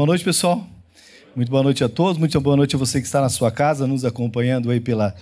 Boa 0.00 0.06
noite, 0.06 0.24
pessoal. 0.24 0.66
Muito 1.36 1.50
boa 1.50 1.62
noite 1.62 1.84
a 1.84 1.88
todos. 1.88 2.16
Muito 2.16 2.40
boa 2.40 2.56
noite 2.56 2.74
a 2.74 2.78
você 2.78 3.02
que 3.02 3.06
está 3.06 3.20
na 3.20 3.28
sua 3.28 3.52
casa, 3.52 3.86
nos 3.86 4.02
acompanhando 4.02 4.70
aí 4.70 4.80
pela, 4.80 5.14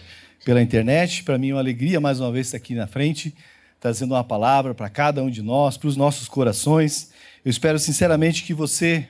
pela 0.44 0.62
internet. 0.62 1.24
Para 1.24 1.36
mim 1.36 1.50
é 1.50 1.54
uma 1.54 1.58
alegria 1.58 2.00
mais 2.00 2.20
uma 2.20 2.30
vez 2.30 2.46
estar 2.46 2.58
aqui 2.58 2.76
na 2.76 2.86
frente, 2.86 3.34
trazendo 3.80 4.14
uma 4.14 4.22
palavra 4.22 4.76
para 4.76 4.88
cada 4.88 5.20
um 5.20 5.28
de 5.28 5.42
nós, 5.42 5.76
para 5.76 5.88
os 5.88 5.96
nossos 5.96 6.28
corações. 6.28 7.10
Eu 7.44 7.50
espero 7.50 7.76
sinceramente 7.76 8.44
que 8.44 8.54
você, 8.54 9.08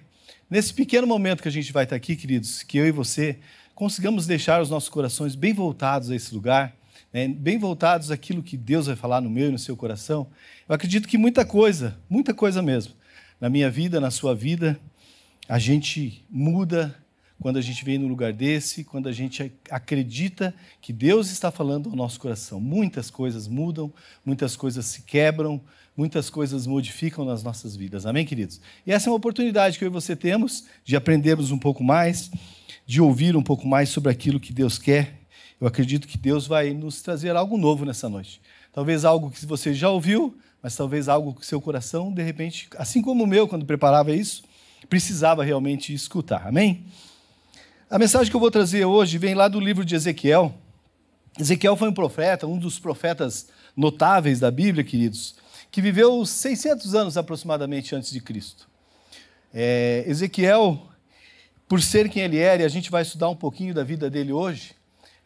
nesse 0.48 0.72
pequeno 0.72 1.06
momento 1.06 1.42
que 1.42 1.48
a 1.48 1.52
gente 1.52 1.71
vai 1.71 1.85
estar 1.85 1.96
aqui, 1.96 2.16
queridos, 2.16 2.62
que 2.62 2.79
eu 2.79 2.87
e 2.87 2.91
você 2.91 3.37
consigamos 3.75 4.27
deixar 4.27 4.62
os 4.62 4.71
nossos 4.71 4.89
corações 4.89 5.35
bem 5.35 5.53
voltados 5.53 6.11
a 6.11 6.16
esse 6.16 6.35
lugar, 6.35 6.75
né, 7.12 7.29
bem 7.29 7.59
voltados 7.59 8.11
àquilo 8.11 8.43
que 8.43 8.57
Deus 8.57 8.87
vai 8.87 8.96
falar 8.96 9.21
no 9.21 9.29
meu 9.29 9.50
e 9.50 9.53
no 9.53 9.59
seu 9.59 9.77
coração. 9.77 10.29
Eu 10.66 10.75
acredito 10.75 11.07
que 11.07 11.19
muita 11.19 11.45
coisa, 11.45 11.98
muita 12.09 12.32
coisa 12.32 12.62
mesmo, 12.62 12.95
na 13.39 13.50
minha 13.50 13.71
vida, 13.71 14.00
na 14.00 14.11
sua 14.11 14.35
vida, 14.35 14.80
a 15.48 15.58
gente 15.58 16.24
muda 16.28 16.94
quando 17.40 17.56
a 17.56 17.62
gente 17.62 17.84
vem 17.84 17.98
num 17.98 18.08
lugar 18.08 18.32
desse, 18.32 18.84
quando 18.84 19.08
a 19.08 19.12
gente 19.12 19.52
acredita 19.70 20.54
que 20.80 20.93
Deus 20.93 21.30
está 21.30 21.50
falando 21.50 21.89
ao 21.89 21.96
nosso 21.96 22.18
coração. 22.18 22.61
Muitas 22.61 23.11
coisas 23.11 23.46
mudam, 23.46 23.92
muitas 24.25 24.56
coisas 24.56 24.84
se 24.86 25.03
quebram, 25.03 25.61
muitas 25.96 26.29
coisas 26.29 26.66
modificam 26.66 27.25
nas 27.25 27.42
nossas 27.42 27.76
vidas. 27.76 28.04
Amém, 28.04 28.26
queridos? 28.26 28.61
E 28.86 28.92
essa 28.92 29.08
é 29.08 29.11
uma 29.11 29.16
oportunidade 29.16 29.79
que 29.79 29.84
eu 29.84 29.89
e 29.89 29.92
você 29.92 30.14
temos 30.14 30.64
de 30.84 30.96
aprendermos 30.96 31.50
um 31.50 31.58
pouco 31.58 31.82
mais, 31.82 32.30
de 32.84 33.00
ouvir 33.00 33.36
um 33.36 33.42
pouco 33.42 33.67
mais 33.67 33.89
sobre 33.89 34.11
aquilo 34.11 34.41
que 34.41 34.53
Deus 34.53 34.78
quer. 34.78 35.20
Eu 35.61 35.67
acredito 35.67 36.08
que 36.08 36.19
Deus 36.19 36.47
vai 36.47 36.75
nos 36.75 37.00
trazer 37.00 37.36
algo 37.36 37.56
novo 37.56 37.84
nessa 37.84 38.08
noite. 38.08 38.41
Talvez 38.72 39.05
algo 39.05 39.30
que 39.30 39.47
você 39.47 39.72
já 39.72 39.89
ouviu, 39.89 40.36
mas 40.62 40.77
talvez 40.77 41.08
algo 41.08 41.34
que 41.34 41.47
seu 41.47 41.61
coração, 41.61 42.12
de 42.12 42.22
repente, 42.22 42.69
assim 42.77 43.00
como 43.00 43.25
o 43.25 43.27
meu, 43.27 43.47
quando 43.47 43.64
preparava 43.64 44.12
isso, 44.12 44.42
precisava 44.89 45.45
realmente 45.45 45.92
escutar. 45.92 46.47
Amém? 46.47 46.87
A 47.91 47.98
mensagem 47.98 48.31
que 48.31 48.37
eu 48.37 48.41
vou 48.41 48.50
trazer 48.50 48.84
hoje 48.84 49.17
vem 49.17 49.34
lá 49.34 49.48
do 49.48 49.59
livro 49.59 49.85
de 49.85 49.95
Ezequiel. 49.95 50.55
Ezequiel 51.39 51.77
foi 51.77 51.89
um 51.89 51.95
profeta, 51.95 52.47
um 52.47 52.59
dos 52.59 52.79
profetas 52.79 53.48
notáveis 53.77 54.41
da 54.41 54.51
Bíblia, 54.51 54.85
queridos, 54.85 55.37
que 55.70 55.81
viveu 55.81 56.27
600 56.27 56.95
anos 56.95 57.17
aproximadamente 57.17 57.95
antes 57.95 58.11
de 58.11 58.20
Cristo. 58.20 58.69
É, 59.55 60.05
Ezequiel, 60.07 60.83
por 61.67 61.81
ser 61.81 62.09
quem 62.09 62.25
ele 62.25 62.39
era, 62.39 62.63
e 62.63 62.65
a 62.65 62.69
gente 62.69 62.91
vai 62.91 63.03
estudar 63.03 63.29
um 63.29 63.37
pouquinho 63.37 63.73
da 63.73 63.85
vida 63.85 64.11
dele 64.11 64.33
hoje, 64.33 64.73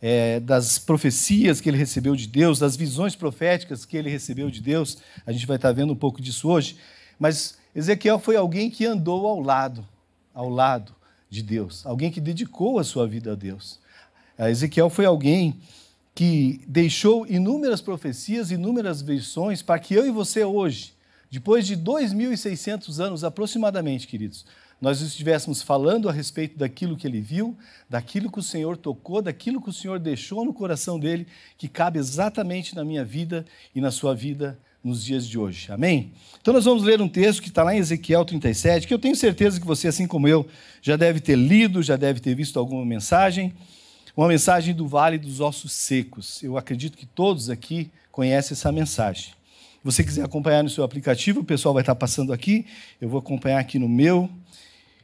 é, 0.00 0.40
das 0.40 0.78
profecias 0.78 1.60
que 1.60 1.68
ele 1.68 1.78
recebeu 1.78 2.14
de 2.14 2.26
Deus, 2.26 2.58
das 2.58 2.76
visões 2.76 3.14
proféticas 3.14 3.84
que 3.84 3.96
ele 3.96 4.10
recebeu 4.10 4.50
de 4.50 4.60
Deus, 4.60 4.98
a 5.24 5.32
gente 5.32 5.46
vai 5.46 5.56
estar 5.56 5.72
vendo 5.72 5.92
um 5.92 5.96
pouco 5.96 6.20
disso 6.20 6.48
hoje, 6.48 6.76
mas 7.18 7.56
Ezequiel 7.74 8.18
foi 8.18 8.36
alguém 8.36 8.70
que 8.70 8.84
andou 8.84 9.26
ao 9.26 9.40
lado, 9.40 9.86
ao 10.34 10.48
lado 10.48 10.94
de 11.30 11.42
Deus, 11.42 11.86
alguém 11.86 12.10
que 12.10 12.20
dedicou 12.20 12.78
a 12.78 12.84
sua 12.84 13.06
vida 13.06 13.32
a 13.32 13.34
Deus. 13.34 13.80
Ah, 14.36 14.50
Ezequiel 14.50 14.90
foi 14.90 15.06
alguém 15.06 15.58
que 16.14 16.60
deixou 16.68 17.26
inúmeras 17.26 17.80
profecias, 17.80 18.50
inúmeras 18.50 19.00
versões 19.00 19.62
para 19.62 19.78
que 19.78 19.94
eu 19.94 20.06
e 20.06 20.10
você 20.10 20.44
hoje, 20.44 20.92
depois 21.30 21.66
de 21.66 21.74
2.600 21.74 23.00
anos 23.02 23.24
aproximadamente, 23.24 24.06
queridos, 24.06 24.44
nós 24.78 25.00
estivéssemos 25.00 25.62
falando 25.62 26.08
a 26.08 26.12
respeito 26.12 26.58
daquilo 26.58 26.96
que 26.96 27.06
ele 27.06 27.20
viu, 27.20 27.56
daquilo 27.88 28.30
que 28.30 28.40
o 28.40 28.42
Senhor 28.42 28.76
tocou, 28.76 29.22
daquilo 29.22 29.62
que 29.62 29.70
o 29.70 29.72
Senhor 29.72 29.98
deixou 29.98 30.44
no 30.44 30.52
coração 30.52 30.98
dele, 30.98 31.26
que 31.56 31.68
cabe 31.68 31.98
exatamente 31.98 32.74
na 32.74 32.84
minha 32.84 33.04
vida 33.04 33.46
e 33.74 33.80
na 33.80 33.90
sua 33.90 34.14
vida 34.14 34.58
nos 34.82 35.04
dias 35.04 35.26
de 35.26 35.38
hoje. 35.38 35.70
Amém? 35.70 36.12
Então 36.40 36.52
nós 36.52 36.64
vamos 36.64 36.82
ler 36.82 37.00
um 37.00 37.08
texto 37.08 37.40
que 37.40 37.48
está 37.48 37.62
lá 37.62 37.74
em 37.74 37.78
Ezequiel 37.78 38.24
37, 38.24 38.86
que 38.86 38.92
eu 38.92 38.98
tenho 38.98 39.14
certeza 39.14 39.60
que 39.60 39.66
você, 39.66 39.88
assim 39.88 40.06
como 40.06 40.26
eu, 40.26 40.46
já 40.80 40.96
deve 40.96 41.20
ter 41.20 41.36
lido, 41.36 41.82
já 41.82 41.96
deve 41.96 42.18
ter 42.18 42.34
visto 42.34 42.58
alguma 42.58 42.84
mensagem. 42.84 43.54
Uma 44.16 44.28
mensagem 44.28 44.74
do 44.74 44.86
Vale 44.86 45.16
dos 45.18 45.40
Ossos 45.40 45.72
Secos. 45.72 46.42
Eu 46.42 46.58
acredito 46.58 46.98
que 46.98 47.06
todos 47.06 47.48
aqui 47.48 47.90
conhecem 48.10 48.54
essa 48.54 48.72
mensagem. 48.72 49.26
Se 49.26 49.84
você 49.84 50.04
quiser 50.04 50.24
acompanhar 50.24 50.62
no 50.62 50.68
seu 50.68 50.84
aplicativo, 50.84 51.40
o 51.40 51.44
pessoal 51.44 51.72
vai 51.72 51.82
estar 51.82 51.94
passando 51.94 52.32
aqui, 52.32 52.66
eu 53.00 53.08
vou 53.08 53.18
acompanhar 53.20 53.58
aqui 53.58 53.78
no 53.78 53.88
meu. 53.88 54.28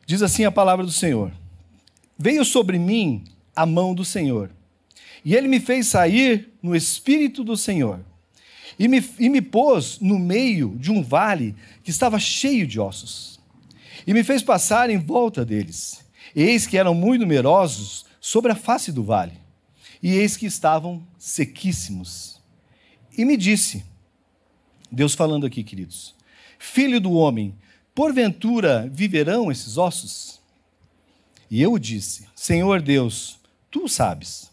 Diz 0.07 0.23
assim 0.23 0.45
a 0.45 0.51
palavra 0.51 0.85
do 0.85 0.93
Senhor: 0.93 1.33
Veio 2.19 2.45
sobre 2.45 2.79
mim 2.79 3.25
a 3.57 3.65
mão 3.65 3.95
do 3.95 4.05
Senhor, 4.05 4.51
e 5.25 5.35
ele 5.35 5.49
me 5.49 5.59
fez 5.59 5.87
sair 5.87 6.53
no 6.63 6.77
espírito 6.77 7.43
do 7.43 7.57
Senhor 7.57 8.01
e 8.79 8.87
me, 8.87 9.05
e 9.19 9.29
me 9.29 9.43
pôs 9.43 9.99
no 10.01 10.19
meio 10.19 10.77
de 10.79 10.91
um 10.91 11.03
vale 11.03 11.55
que 11.83 11.91
estava 11.91 12.19
cheio 12.19 12.67
de 12.67 12.79
ossos, 12.79 13.41
e 14.07 14.15
me 14.15 14.23
fez 14.23 14.43
passar 14.43 14.89
em 14.89 14.99
volta 14.99 15.45
deles. 15.45 16.05
Eis 16.35 16.67
que 16.67 16.79
eram 16.79 16.95
muito 16.95 17.23
numerosos 17.23 18.07
sobre 18.21 18.53
a 18.53 18.55
face 18.55 18.93
do 18.93 19.03
vale, 19.03 19.33
e 20.03 20.15
eis 20.15 20.37
que 20.37 20.47
estavam 20.47 21.03
sequíssimos. 21.19 22.41
E 23.17 23.25
me 23.25 23.37
disse, 23.37 23.85
Deus 24.93 25.15
falando 25.15 25.45
aqui, 25.45 25.65
queridos, 25.65 26.15
filho 26.59 27.01
do 27.01 27.13
homem, 27.13 27.55
porventura 27.95 28.89
viverão 28.93 29.51
esses 29.51 29.77
ossos? 29.77 30.41
E 31.51 31.61
eu 31.61 31.79
disse, 31.79 32.29
Senhor 32.35 32.81
Deus, 32.81 33.39
tu 33.71 33.89
sabes. 33.89 34.51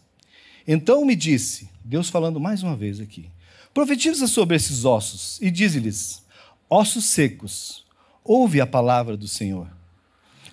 Então 0.66 1.04
me 1.04 1.14
disse, 1.14 1.68
Deus 1.84 2.08
falando 2.08 2.40
mais 2.40 2.62
uma 2.62 2.74
vez 2.74 3.00
aqui, 3.00 3.30
Profetiza 3.76 4.26
sobre 4.26 4.56
esses 4.56 4.86
ossos 4.86 5.38
e 5.38 5.50
diz-lhes: 5.50 6.22
Ossos 6.66 7.04
secos, 7.04 7.84
ouve 8.24 8.58
a 8.58 8.66
palavra 8.66 9.18
do 9.18 9.28
Senhor. 9.28 9.70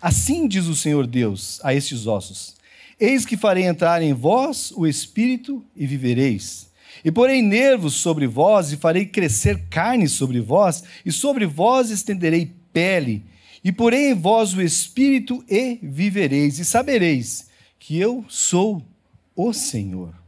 Assim 0.01 0.45
diz 0.45 0.65
o 0.67 0.75
Senhor 0.75 1.07
Deus 1.07 1.61
a 1.63 1.73
estes 1.73 2.05
ossos: 2.05 2.57
Eis 2.99 3.25
que 3.25 3.37
farei 3.37 3.63
entrar 3.63 4.01
em 4.01 4.11
vós 4.11 4.73
o 4.75 4.85
espírito 4.85 5.63
e 5.73 5.87
vivereis. 5.87 6.69
E 7.01 7.13
porei 7.13 7.41
nervos 7.41 7.93
sobre 7.93 8.27
vós, 8.27 8.73
e 8.73 8.75
farei 8.75 9.05
crescer 9.05 9.69
carne 9.69 10.09
sobre 10.09 10.41
vós, 10.41 10.83
e 11.05 11.09
sobre 11.09 11.45
vós 11.45 11.91
estenderei 11.91 12.51
pele, 12.73 13.23
e 13.63 13.71
porei 13.71 14.09
em 14.09 14.13
vós 14.13 14.53
o 14.53 14.61
espírito 14.61 15.41
e 15.49 15.79
vivereis, 15.81 16.59
e 16.59 16.65
sabereis 16.65 17.47
que 17.79 17.97
eu 17.97 18.25
sou 18.27 18.85
o 19.33 19.53
Senhor. 19.53 20.22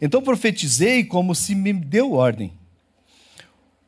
Então 0.00 0.22
profetizei 0.22 1.04
como 1.04 1.34
se 1.34 1.54
me 1.54 1.72
deu 1.72 2.12
ordem. 2.12 2.52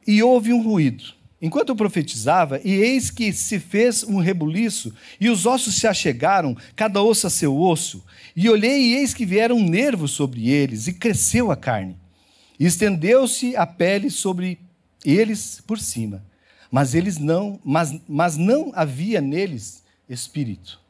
E 0.07 0.23
houve 0.23 0.53
um 0.53 0.63
ruído. 0.63 1.17
Enquanto 1.41 1.69
eu 1.69 1.77
profetizava, 1.77 2.61
e 2.65 2.73
eis 2.73 3.11
que 3.11 3.33
se 3.33 3.59
fez 3.59 4.03
um 4.03 4.19
rebuliço, 4.19 4.95
e 5.21 5.29
os 5.29 5.45
ossos 5.45 5.75
se 5.75 5.87
achegaram, 5.87 6.57
cada 6.75 7.03
osso 7.03 7.27
a 7.27 7.31
seu 7.31 7.61
osso. 7.61 8.03
E 8.35 8.49
olhei, 8.49 8.81
e 8.81 8.95
eis 8.95 9.13
que 9.13 9.27
vieram 9.27 9.61
nervos 9.61 10.13
sobre 10.13 10.49
eles, 10.49 10.87
e 10.87 10.95
cresceu 10.95 11.51
a 11.51 11.57
carne. 11.57 11.97
E 12.59 12.65
estendeu-se 12.65 13.55
a 13.55 13.67
pele 13.67 14.11
sobre 14.11 14.59
eles 15.05 15.63
por 15.67 15.79
cima. 15.79 16.25
Mas 16.71 16.95
eles 16.95 17.19
não, 17.19 17.61
mas, 17.63 17.95
mas 18.09 18.37
não 18.37 18.73
havia 18.75 19.21
neles 19.21 19.85
espírito. 20.09 20.81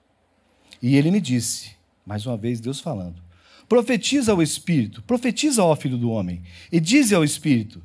E 0.80 0.96
ele 0.96 1.10
me 1.10 1.20
disse, 1.20 1.72
mais 2.06 2.24
uma 2.24 2.36
vez 2.36 2.60
Deus 2.60 2.80
falando: 2.80 3.20
Profetiza 3.68 4.32
ao 4.32 4.42
Espírito, 4.42 5.02
profetiza 5.02 5.62
ao 5.62 5.74
Filho 5.74 5.98
do 5.98 6.10
Homem, 6.10 6.42
e 6.70 6.78
diz 6.78 7.12
ao 7.12 7.24
Espírito: 7.24 7.82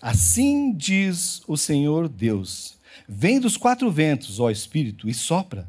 Assim 0.00 0.72
diz 0.72 1.42
o 1.46 1.56
Senhor 1.56 2.08
Deus: 2.08 2.78
Vem 3.08 3.40
dos 3.40 3.56
quatro 3.56 3.90
ventos, 3.90 4.38
ó 4.38 4.50
Espírito, 4.50 5.08
e 5.08 5.14
sopra 5.14 5.68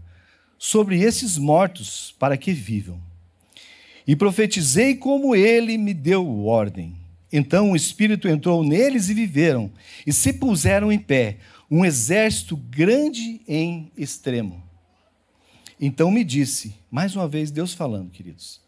sobre 0.57 1.01
esses 1.01 1.37
mortos 1.37 2.13
para 2.19 2.37
que 2.37 2.51
vivam. 2.51 3.01
E 4.05 4.15
profetizei 4.15 4.95
como 4.95 5.35
ele 5.35 5.77
me 5.77 5.93
deu 5.93 6.45
ordem. 6.45 6.95
Então 7.31 7.71
o 7.71 7.75
Espírito 7.75 8.27
entrou 8.27 8.63
neles 8.63 9.09
e 9.09 9.13
viveram, 9.13 9.71
e 10.05 10.11
se 10.11 10.33
puseram 10.33 10.91
em 10.91 10.99
pé, 10.99 11.37
um 11.69 11.85
exército 11.85 12.57
grande 12.57 13.41
em 13.47 13.91
extremo. 13.95 14.61
Então 15.79 16.11
me 16.11 16.23
disse, 16.23 16.75
mais 16.91 17.15
uma 17.15 17.27
vez 17.27 17.49
Deus 17.49 17.73
falando, 17.73 18.11
queridos, 18.11 18.61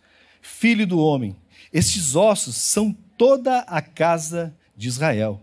filho 0.44 0.86
do 0.86 1.00
homem. 1.00 1.36
Estes 1.72 2.16
ossos 2.16 2.56
são 2.56 2.96
toda 3.18 3.60
a 3.62 3.82
casa 3.82 4.56
de 4.78 4.88
Israel. 4.88 5.42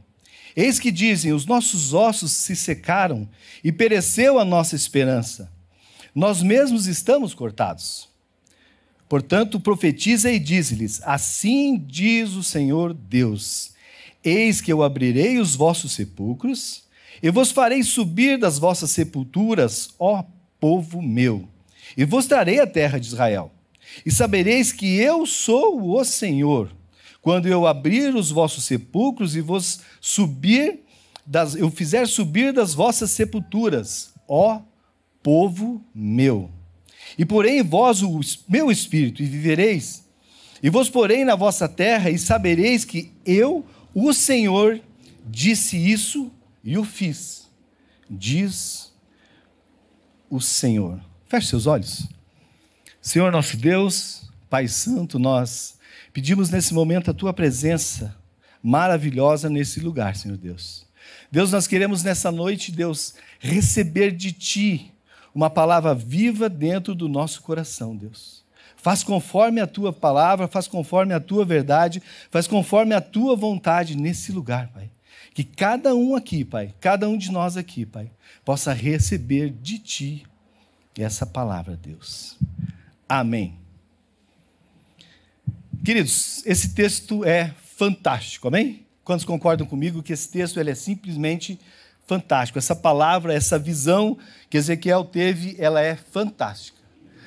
Eis 0.54 0.78
que 0.78 0.92
dizem: 0.92 1.32
os 1.32 1.46
nossos 1.46 1.92
ossos 1.94 2.30
se 2.30 2.54
secaram 2.54 3.28
e 3.64 3.72
pereceu 3.72 4.38
a 4.38 4.44
nossa 4.44 4.76
esperança. 4.76 5.50
Nós 6.14 6.42
mesmos 6.42 6.86
estamos 6.86 7.34
cortados. 7.34 8.08
Portanto, 9.08 9.58
profetiza 9.58 10.30
e 10.30 10.38
diz-lhes: 10.38 11.00
Assim 11.02 11.78
diz 11.78 12.30
o 12.34 12.42
Senhor 12.42 12.92
Deus: 12.92 13.72
Eis 14.22 14.60
que 14.60 14.72
eu 14.72 14.82
abrirei 14.82 15.38
os 15.38 15.56
vossos 15.56 15.92
sepulcros, 15.92 16.84
e 17.22 17.30
vos 17.30 17.50
farei 17.50 17.82
subir 17.82 18.38
das 18.38 18.58
vossas 18.58 18.90
sepulturas, 18.90 19.90
ó 19.98 20.24
povo 20.60 21.00
meu, 21.00 21.48
e 21.96 22.04
vos 22.04 22.26
darei 22.26 22.60
a 22.60 22.66
terra 22.66 22.98
de 22.98 23.06
Israel. 23.06 23.50
E 24.04 24.10
sabereis 24.10 24.72
que 24.72 24.98
eu 24.98 25.26
sou 25.26 25.96
o 25.96 26.04
Senhor, 26.04 26.70
quando 27.20 27.46
eu 27.46 27.66
abrir 27.66 28.14
os 28.14 28.30
vossos 28.30 28.64
sepulcros 28.64 29.36
e 29.36 29.40
vos 29.40 29.80
subir 30.00 30.80
das, 31.26 31.54
eu 31.54 31.70
fizer 31.70 32.06
subir 32.08 32.52
das 32.52 32.74
vossas 32.74 33.10
sepulturas, 33.10 34.12
ó 34.26 34.62
povo 35.22 35.84
meu. 35.94 36.50
E 37.18 37.24
porém 37.24 37.62
vós 37.62 38.02
o 38.02 38.20
meu 38.48 38.70
espírito, 38.70 39.22
e 39.22 39.26
vivereis. 39.26 40.04
E 40.62 40.70
vos 40.70 40.88
porei 40.88 41.24
na 41.24 41.34
vossa 41.34 41.68
terra, 41.68 42.10
e 42.10 42.18
sabereis 42.18 42.84
que 42.84 43.12
eu, 43.24 43.64
o 43.94 44.12
Senhor, 44.12 44.80
disse 45.26 45.76
isso 45.76 46.30
e 46.62 46.76
o 46.76 46.84
fiz. 46.84 47.48
Diz 48.08 48.92
o 50.28 50.40
Senhor. 50.40 51.00
Feche 51.26 51.48
seus 51.48 51.66
olhos. 51.66 52.08
Senhor 53.02 53.32
nosso 53.32 53.56
Deus, 53.56 54.30
Pai 54.50 54.68
Santo, 54.68 55.18
nós 55.18 55.78
pedimos 56.12 56.50
nesse 56.50 56.74
momento 56.74 57.10
a 57.10 57.14
tua 57.14 57.32
presença 57.32 58.14
maravilhosa 58.62 59.48
nesse 59.48 59.80
lugar, 59.80 60.14
Senhor 60.14 60.36
Deus. 60.36 60.86
Deus, 61.32 61.50
nós 61.50 61.66
queremos 61.66 62.02
nessa 62.02 62.30
noite, 62.30 62.70
Deus, 62.70 63.14
receber 63.38 64.10
de 64.10 64.32
ti 64.32 64.92
uma 65.34 65.48
palavra 65.48 65.94
viva 65.94 66.46
dentro 66.46 66.94
do 66.94 67.08
nosso 67.08 67.40
coração, 67.40 67.96
Deus. 67.96 68.44
Faz 68.76 69.02
conforme 69.02 69.62
a 69.62 69.66
tua 69.66 69.94
palavra, 69.94 70.46
faz 70.46 70.68
conforme 70.68 71.14
a 71.14 71.20
tua 71.20 71.42
verdade, 71.42 72.02
faz 72.30 72.46
conforme 72.46 72.94
a 72.94 73.00
tua 73.00 73.34
vontade 73.34 73.96
nesse 73.96 74.30
lugar, 74.30 74.68
Pai. 74.74 74.90
Que 75.32 75.42
cada 75.42 75.94
um 75.94 76.14
aqui, 76.14 76.44
Pai, 76.44 76.74
cada 76.78 77.08
um 77.08 77.16
de 77.16 77.32
nós 77.32 77.56
aqui, 77.56 77.86
Pai, 77.86 78.10
possa 78.44 78.74
receber 78.74 79.48
de 79.50 79.78
ti 79.78 80.26
essa 80.98 81.24
palavra, 81.24 81.78
Deus. 81.82 82.36
Amém. 83.10 83.58
Queridos, 85.84 86.46
esse 86.46 86.72
texto 86.76 87.24
é 87.24 87.52
fantástico, 87.76 88.46
amém? 88.46 88.86
Quantos 89.02 89.24
concordam 89.24 89.66
comigo 89.66 90.00
que 90.00 90.12
esse 90.12 90.28
texto 90.28 90.60
ele 90.60 90.70
é 90.70 90.76
simplesmente 90.76 91.58
fantástico? 92.06 92.56
Essa 92.56 92.76
palavra, 92.76 93.34
essa 93.34 93.58
visão 93.58 94.16
que 94.48 94.56
Ezequiel 94.56 95.02
teve, 95.04 95.56
ela 95.58 95.80
é 95.80 95.96
fantástica. 95.96 96.78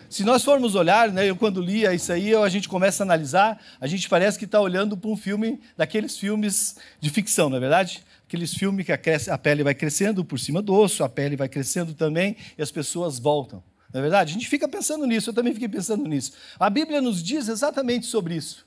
Se 0.10 0.24
nós 0.24 0.42
formos 0.42 0.74
olhar, 0.74 1.12
né, 1.12 1.30
eu 1.30 1.36
quando 1.36 1.60
lia 1.60 1.94
isso 1.94 2.14
aí, 2.14 2.34
a 2.34 2.48
gente 2.48 2.70
começa 2.70 3.04
a 3.04 3.06
analisar, 3.06 3.62
a 3.82 3.86
gente 3.86 4.08
parece 4.08 4.40
que 4.40 4.46
está 4.46 4.62
olhando 4.62 4.96
para 4.96 5.10
um 5.10 5.18
filme, 5.18 5.60
daqueles 5.76 6.18
filmes 6.18 6.78
de 7.02 7.10
ficção, 7.10 7.50
não 7.50 7.58
é 7.58 7.60
verdade? 7.60 8.06
Aqueles 8.26 8.54
filmes 8.54 8.86
que 8.86 8.94
a, 8.94 9.00
a 9.34 9.38
pele 9.38 9.64
vai 9.64 9.76
crescendo 9.76 10.24
por 10.24 10.40
cima 10.40 10.62
do 10.62 10.74
osso, 10.74 11.04
a 11.04 11.10
pele 11.10 11.36
vai 11.36 11.50
crescendo 11.50 11.94
também 11.94 12.38
e 12.58 12.62
as 12.62 12.72
pessoas 12.72 13.20
voltam. 13.20 13.62
Não 13.94 14.00
é 14.00 14.02
verdade? 14.02 14.32
A 14.32 14.34
gente 14.34 14.50
fica 14.50 14.68
pensando 14.68 15.06
nisso, 15.06 15.30
eu 15.30 15.34
também 15.34 15.54
fiquei 15.54 15.70
pensando 15.70 16.08
nisso. 16.08 16.34
A 16.60 16.68
Bíblia 16.68 17.00
nos 17.00 17.22
diz 17.22 17.48
exatamente 17.48 18.08
sobre 18.08 18.36
isso. 18.36 18.66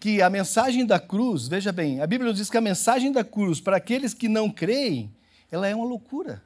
Que 0.00 0.22
a 0.22 0.30
mensagem 0.30 0.86
da 0.86 0.98
cruz, 0.98 1.46
veja 1.46 1.70
bem, 1.70 2.00
a 2.00 2.06
Bíblia 2.06 2.30
nos 2.30 2.38
diz 2.38 2.48
que 2.48 2.56
a 2.56 2.60
mensagem 2.62 3.12
da 3.12 3.22
cruz, 3.22 3.60
para 3.60 3.76
aqueles 3.76 4.14
que 4.14 4.28
não 4.28 4.50
creem, 4.50 5.14
ela 5.50 5.68
é 5.68 5.74
uma 5.74 5.84
loucura. 5.84 6.42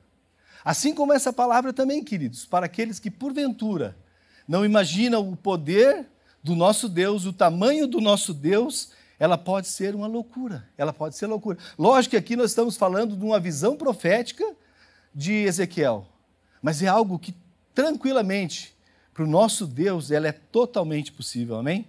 Assim 0.64 0.92
como 0.92 1.12
essa 1.12 1.32
palavra 1.32 1.72
também, 1.72 2.02
queridos, 2.02 2.44
para 2.44 2.66
aqueles 2.66 2.98
que 2.98 3.10
porventura 3.10 3.96
não 4.46 4.64
imaginam 4.64 5.30
o 5.30 5.36
poder 5.36 6.06
do 6.42 6.56
nosso 6.56 6.88
Deus, 6.88 7.26
o 7.26 7.32
tamanho 7.32 7.86
do 7.86 8.00
nosso 8.00 8.34
Deus, 8.34 8.90
ela 9.20 9.38
pode 9.38 9.68
ser 9.68 9.94
uma 9.94 10.06
loucura. 10.08 10.68
Ela 10.76 10.92
pode 10.92 11.16
ser 11.16 11.26
loucura. 11.26 11.58
Lógico 11.78 12.10
que 12.10 12.16
aqui 12.16 12.34
nós 12.34 12.50
estamos 12.50 12.76
falando 12.76 13.16
de 13.16 13.24
uma 13.24 13.38
visão 13.38 13.76
profética 13.76 14.44
de 15.14 15.32
Ezequiel, 15.32 16.06
mas 16.60 16.82
é 16.82 16.88
algo 16.88 17.18
que 17.18 17.34
tranquilamente 17.78 18.74
para 19.14 19.22
o 19.22 19.26
nosso 19.28 19.64
Deus 19.64 20.10
ela 20.10 20.26
é 20.26 20.32
totalmente 20.32 21.12
possível. 21.12 21.54
Amém? 21.54 21.86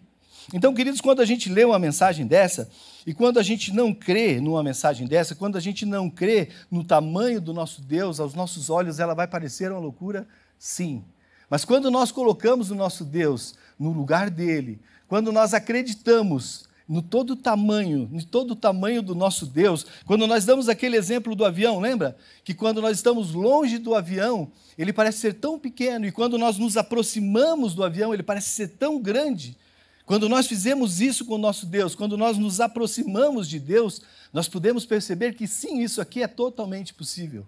Então, 0.54 0.72
queridos, 0.72 1.02
quando 1.02 1.20
a 1.20 1.26
gente 1.26 1.50
lê 1.50 1.66
uma 1.66 1.80
mensagem 1.80 2.28
dessa, 2.28 2.70
e 3.08 3.12
quando 3.12 3.40
a 3.40 3.44
gente 3.44 3.74
não 3.74 3.92
crê 3.92 4.40
numa 4.40 4.62
mensagem 4.62 5.08
dessa, 5.08 5.34
quando 5.34 5.58
a 5.58 5.60
gente 5.60 5.88
não 5.88 6.08
crê 6.08 6.50
no 6.70 6.84
tamanho 6.84 7.42
do 7.42 7.56
nosso 7.56 7.82
Deus, 7.82 8.20
aos 8.20 8.36
nossos 8.36 8.70
olhos 8.70 9.00
ela 9.00 9.16
vai 9.16 9.28
parecer 9.28 9.72
uma 9.72 9.80
loucura? 9.80 10.28
Sim. 10.60 11.04
Mas 11.50 11.66
quando 11.66 11.90
nós 11.90 12.12
colocamos 12.12 12.70
o 12.70 12.76
nosso 12.76 13.04
Deus 13.04 13.56
no 13.80 13.92
lugar 13.92 14.30
dele, 14.30 14.80
quando 15.08 15.32
nós 15.32 15.56
acreditamos 15.56 16.69
no 16.90 17.04
todo 17.04 17.36
tamanho, 17.36 18.10
no 18.12 18.26
todo 18.26 18.52
o 18.52 18.56
tamanho 18.56 19.04
do 19.04 19.14
nosso 19.14 19.46
Deus, 19.46 19.86
quando 20.08 20.26
nós 20.26 20.44
damos 20.44 20.68
aquele 20.68 20.98
exemplo 20.98 21.36
do 21.36 21.46
avião, 21.46 21.80
lembra? 21.80 22.18
Que 22.44 22.52
quando 22.52 22.82
nós 22.82 22.98
estamos 22.98 23.32
longe 23.32 23.78
do 23.78 23.94
avião, 23.94 24.52
ele 24.76 24.92
parece 24.92 25.20
ser 25.20 25.36
tão 25.36 25.60
pequeno, 25.60 26.08
e 26.08 26.12
quando 26.12 26.36
nós 26.36 26.58
nos 26.58 26.76
aproximamos 26.78 27.76
do 27.76 27.84
avião, 27.84 28.12
ele 28.12 28.24
parece 28.24 28.50
ser 28.50 28.70
tão 28.70 29.00
grande. 29.00 29.56
Quando 30.04 30.28
nós 30.28 30.48
fizemos 30.48 31.00
isso 31.00 31.24
com 31.26 31.36
o 31.36 31.38
nosso 31.38 31.68
Deus, 31.68 31.94
quando 31.94 32.18
nós 32.18 32.40
nos 32.40 32.60
aproximamos 32.60 33.48
de 33.48 33.60
Deus, 33.60 34.02
nós 34.34 34.48
podemos 34.48 34.84
perceber 34.84 35.36
que 35.36 35.48
sim, 35.48 35.84
isso 35.84 36.02
aqui 36.02 36.24
é 36.24 36.28
totalmente 36.28 36.92
possível. 36.92 37.46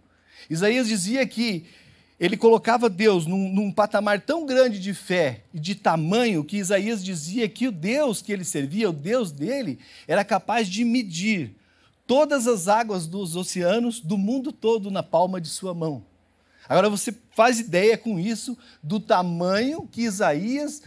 Isaías 0.48 0.88
dizia 0.88 1.26
que 1.26 1.66
ele 2.22 2.38
colocava 2.38 2.88
Deus 2.88 3.26
num, 3.26 3.52
num, 3.52 3.72
patamar 3.72 4.22
tão 4.22 4.46
grande 4.46 4.80
de 4.80 4.94
fé 4.94 5.42
e 5.52 5.60
de 5.60 5.74
tamanho 5.74 6.44
que 6.44 6.58
Isaías 6.58 7.04
dizia 7.04 7.50
que 7.50 7.68
o 7.68 7.72
Deus 7.72 8.22
que 8.22 8.32
ele 8.32 8.46
servia, 8.46 8.92
o 8.92 8.94
Deus 8.94 9.32
dele, 9.32 9.80
era 10.08 10.24
capaz 10.24 10.68
de 10.68 10.86
medir 10.86 11.56
todas 12.06 12.46
as 12.46 12.68
águas 12.68 13.08
dos 13.08 13.36
oceanos 13.36 14.00
do 14.00 14.20
mundo 14.20 14.52
todo 14.52 14.92
na 14.92 15.02
palma 15.02 15.42
de 15.42 15.48
sua 15.48 15.74
mão. 15.74 16.06
Agora 16.70 16.92
você 16.92 17.12
faz 17.36 17.60
ideia 17.60 17.98
com 17.98 18.20
isso 18.20 18.56
do 18.84 19.00
tamanho 19.00 19.90
que 19.92 20.04
Isaías 20.04 20.84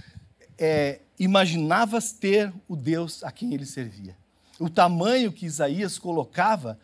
é, 0.57 1.01
imaginava 1.19 1.99
ter 2.01 2.53
o 2.69 2.77
Deus 2.77 3.25
a 3.25 3.33
quem 3.33 3.53
ele 3.53 3.67
servia. 3.67 4.17
O 4.61 4.71
tamanho 4.71 5.33
que 5.33 5.47
Isaías 5.47 5.99
colocava 5.99 6.79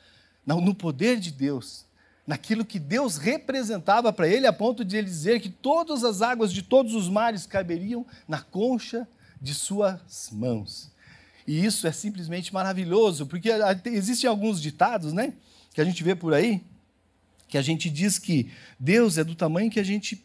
no 0.44 0.75
poder 0.75 1.20
de 1.20 1.31
Deus, 1.31 1.85
naquilo 2.26 2.64
que 2.64 2.78
Deus 2.78 3.17
representava 3.17 4.12
para 4.12 4.28
ele, 4.28 4.46
a 4.46 4.52
ponto 4.52 4.84
de 4.84 4.96
ele 4.96 5.06
dizer 5.06 5.40
que 5.40 5.49
todas 5.49 6.05
as 6.05 6.22
águas 6.22 6.52
de 6.52 6.62
todos 6.62 6.94
os 6.94 7.08
mares 7.08 7.46
caberiam 7.46 8.06
na 8.28 8.40
concha 8.40 9.08
de 9.40 9.55
suas 9.55 10.31
mãos. 10.31 10.90
E 11.46 11.64
isso 11.64 11.87
é 11.87 11.93
simplesmente 11.93 12.52
maravilhoso, 12.52 13.26
porque 13.26 13.50
existem 13.87 14.28
alguns 14.28 14.61
ditados, 14.61 15.12
né, 15.12 15.32
que 15.72 15.81
a 15.81 15.84
gente 15.84 16.05
vê 16.05 16.14
por 16.14 16.34
aí, 16.34 16.62
que 17.49 17.58
a 17.58 17.62
gente 17.62 17.90
diz 17.90 18.19
que 18.19 18.52
Deus 18.78 19.19
é 19.19 19.25
do 19.25 19.34
tamanho 19.34 19.70
que 19.70 19.81
a 19.81 19.84
gente 19.84 20.25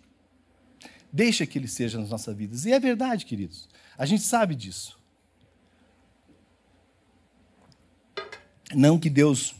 deixa 1.12 1.46
que 1.46 1.58
ele 1.58 1.68
seja 1.68 1.98
nas 1.98 2.10
nossas 2.10 2.36
vidas. 2.36 2.66
E 2.66 2.74
é 2.74 2.80
verdade, 2.80 3.26
queridos. 3.26 3.68
A 3.98 4.06
gente 4.06 4.22
sabe 4.22 4.54
disso. 4.54 5.00
Não 8.74 9.00
que 9.00 9.10
Deus, 9.10 9.56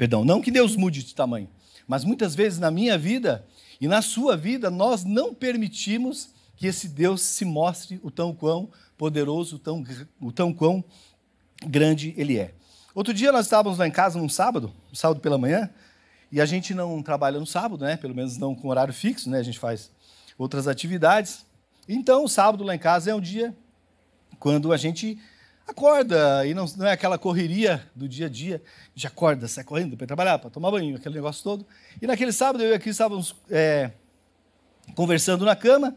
perdão, 0.00 0.24
não 0.24 0.40
que 0.40 0.50
Deus 0.50 0.76
mude 0.76 1.02
de 1.02 1.14
tamanho, 1.14 1.46
mas 1.86 2.04
muitas 2.06 2.34
vezes 2.34 2.58
na 2.58 2.70
minha 2.70 2.96
vida 2.96 3.46
e 3.78 3.86
na 3.86 4.00
sua 4.00 4.34
vida 4.34 4.70
nós 4.70 5.04
não 5.04 5.34
permitimos 5.34 6.30
que 6.56 6.66
esse 6.66 6.88
Deus 6.88 7.20
se 7.20 7.44
mostre 7.44 8.00
o 8.02 8.10
tão 8.10 8.34
quão 8.34 8.70
poderoso, 8.96 9.56
o 9.56 9.58
tão, 9.58 9.84
o 10.18 10.32
tão 10.32 10.54
quão 10.54 10.82
grande 11.66 12.14
ele 12.16 12.38
é. 12.38 12.54
Outro 12.94 13.12
dia 13.12 13.30
nós 13.30 13.44
estávamos 13.44 13.78
lá 13.78 13.86
em 13.86 13.90
casa 13.90 14.18
num 14.18 14.26
sábado, 14.26 14.72
um 14.90 14.94
sábado 14.94 15.20
pela 15.20 15.36
manhã, 15.36 15.68
e 16.32 16.40
a 16.40 16.46
gente 16.46 16.72
não 16.72 17.02
trabalha 17.02 17.38
no 17.38 17.46
sábado, 17.46 17.84
né? 17.84 17.98
Pelo 17.98 18.14
menos 18.14 18.38
não 18.38 18.54
com 18.54 18.68
horário 18.68 18.94
fixo, 18.94 19.28
né? 19.28 19.38
A 19.38 19.42
gente 19.42 19.58
faz 19.58 19.90
outras 20.38 20.66
atividades. 20.66 21.44
Então, 21.86 22.24
o 22.24 22.28
sábado 22.28 22.64
lá 22.64 22.74
em 22.74 22.78
casa 22.78 23.10
é 23.10 23.14
um 23.14 23.20
dia 23.20 23.54
quando 24.38 24.72
a 24.72 24.78
gente 24.78 25.20
acorda 25.70 26.46
e 26.46 26.54
não, 26.54 26.66
não 26.76 26.86
é 26.86 26.92
aquela 26.92 27.18
correria 27.18 27.84
do 27.94 28.08
dia 28.08 28.26
a 28.26 28.28
dia, 28.28 28.62
já 28.94 29.08
acorda, 29.08 29.48
sai 29.48 29.64
correndo 29.64 29.96
para 29.96 30.06
trabalhar, 30.06 30.38
para 30.38 30.50
tomar 30.50 30.70
banho, 30.70 30.96
aquele 30.96 31.14
negócio 31.14 31.42
todo. 31.42 31.66
E 32.00 32.06
naquele 32.06 32.32
sábado 32.32 32.62
eu 32.62 32.70
e 32.70 32.74
a 32.74 32.78
Cris 32.78 32.94
estávamos 32.94 33.34
é, 33.50 33.90
conversando 34.94 35.44
na 35.44 35.56
cama, 35.56 35.94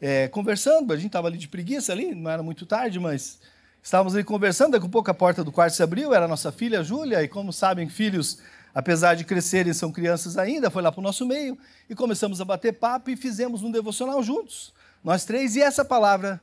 é, 0.00 0.28
conversando, 0.28 0.92
a 0.92 0.96
gente 0.96 1.06
estava 1.06 1.28
ali 1.28 1.38
de 1.38 1.48
preguiça 1.48 1.92
ali, 1.92 2.14
não 2.14 2.30
era 2.30 2.42
muito 2.42 2.66
tarde, 2.66 2.98
mas 2.98 3.40
estávamos 3.82 4.14
ali 4.14 4.24
conversando, 4.24 4.72
daqui 4.72 4.86
a 4.86 4.88
pouco 4.88 5.10
a 5.10 5.14
porta 5.14 5.42
do 5.42 5.50
quarto 5.50 5.74
se 5.74 5.82
abriu, 5.82 6.12
era 6.12 6.24
a 6.26 6.28
nossa 6.28 6.52
filha 6.52 6.82
Júlia, 6.82 7.22
e 7.22 7.28
como 7.28 7.52
sabem, 7.52 7.88
filhos 7.88 8.38
apesar 8.74 9.14
de 9.14 9.24
crescerem, 9.24 9.72
são 9.72 9.92
crianças 9.92 10.38
ainda, 10.38 10.70
foi 10.70 10.82
lá 10.82 10.90
para 10.90 11.00
o 11.00 11.02
nosso 11.02 11.26
meio 11.26 11.58
e 11.88 11.94
começamos 11.94 12.40
a 12.40 12.44
bater 12.44 12.72
papo 12.72 13.10
e 13.10 13.16
fizemos 13.16 13.62
um 13.62 13.70
devocional 13.70 14.22
juntos, 14.22 14.72
nós 15.04 15.24
três, 15.24 15.56
e 15.56 15.62
essa 15.62 15.84
palavra 15.84 16.40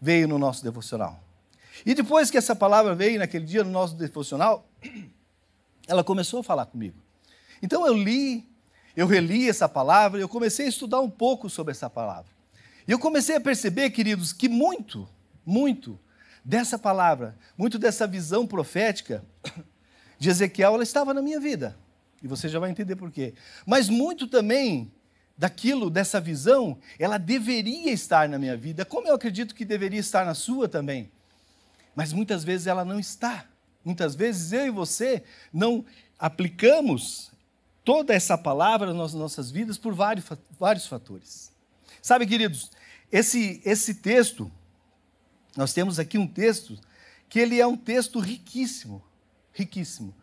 veio 0.00 0.28
no 0.28 0.38
nosso 0.38 0.62
devocional. 0.62 1.22
E 1.84 1.94
depois 1.94 2.30
que 2.30 2.38
essa 2.38 2.54
palavra 2.54 2.94
veio 2.94 3.18
naquele 3.18 3.44
dia 3.44 3.64
no 3.64 3.70
nosso 3.70 3.94
devocional, 3.94 4.68
ela 5.88 6.04
começou 6.04 6.40
a 6.40 6.44
falar 6.44 6.66
comigo. 6.66 7.00
Então 7.62 7.86
eu 7.86 7.94
li, 7.94 8.46
eu 8.96 9.06
reli 9.06 9.48
essa 9.48 9.68
palavra, 9.68 10.20
eu 10.20 10.28
comecei 10.28 10.66
a 10.66 10.68
estudar 10.68 11.00
um 11.00 11.10
pouco 11.10 11.48
sobre 11.48 11.72
essa 11.72 11.88
palavra. 11.88 12.30
E 12.86 12.92
eu 12.92 12.98
comecei 12.98 13.36
a 13.36 13.40
perceber, 13.40 13.90
queridos, 13.90 14.32
que 14.32 14.48
muito, 14.48 15.08
muito 15.46 15.98
dessa 16.44 16.78
palavra, 16.78 17.36
muito 17.56 17.78
dessa 17.78 18.06
visão 18.06 18.46
profética, 18.46 19.24
de 20.18 20.28
Ezequiel, 20.28 20.74
ela 20.74 20.82
estava 20.82 21.14
na 21.14 21.22
minha 21.22 21.40
vida. 21.40 21.76
E 22.22 22.28
você 22.28 22.48
já 22.48 22.58
vai 22.58 22.70
entender 22.70 22.96
por 22.96 23.10
quê. 23.10 23.34
Mas 23.66 23.88
muito 23.88 24.26
também 24.26 24.92
daquilo, 25.36 25.90
dessa 25.90 26.20
visão, 26.20 26.78
ela 26.98 27.18
deveria 27.18 27.92
estar 27.92 28.28
na 28.28 28.38
minha 28.38 28.56
vida, 28.56 28.84
como 28.84 29.08
eu 29.08 29.14
acredito 29.14 29.54
que 29.54 29.64
deveria 29.64 29.98
estar 29.98 30.24
na 30.24 30.34
sua 30.34 30.68
também. 30.68 31.10
Mas 31.94 32.12
muitas 32.12 32.44
vezes 32.44 32.66
ela 32.66 32.84
não 32.84 32.98
está. 32.98 33.46
Muitas 33.84 34.14
vezes 34.14 34.52
eu 34.52 34.66
e 34.66 34.70
você 34.70 35.22
não 35.52 35.84
aplicamos 36.18 37.32
toda 37.84 38.14
essa 38.14 38.38
palavra 38.38 38.94
nas 38.94 39.12
nossas 39.12 39.50
vidas 39.50 39.76
por 39.76 39.94
vários, 39.94 40.24
vários 40.58 40.86
fatores. 40.86 41.50
Sabe, 42.00 42.26
queridos, 42.26 42.70
esse, 43.10 43.60
esse 43.64 43.94
texto, 43.94 44.50
nós 45.56 45.72
temos 45.72 45.98
aqui 45.98 46.16
um 46.16 46.26
texto 46.26 46.78
que 47.28 47.38
ele 47.38 47.60
é 47.60 47.66
um 47.66 47.76
texto 47.76 48.18
riquíssimo, 48.20 49.02
riquíssimo, 49.52 50.14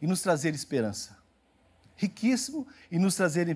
e 0.00 0.06
nos 0.06 0.20
trazer 0.22 0.54
esperança. 0.54 1.18
Riquíssimo 1.96 2.66
e 2.90 2.98
nos 2.98 3.16
trazer 3.16 3.48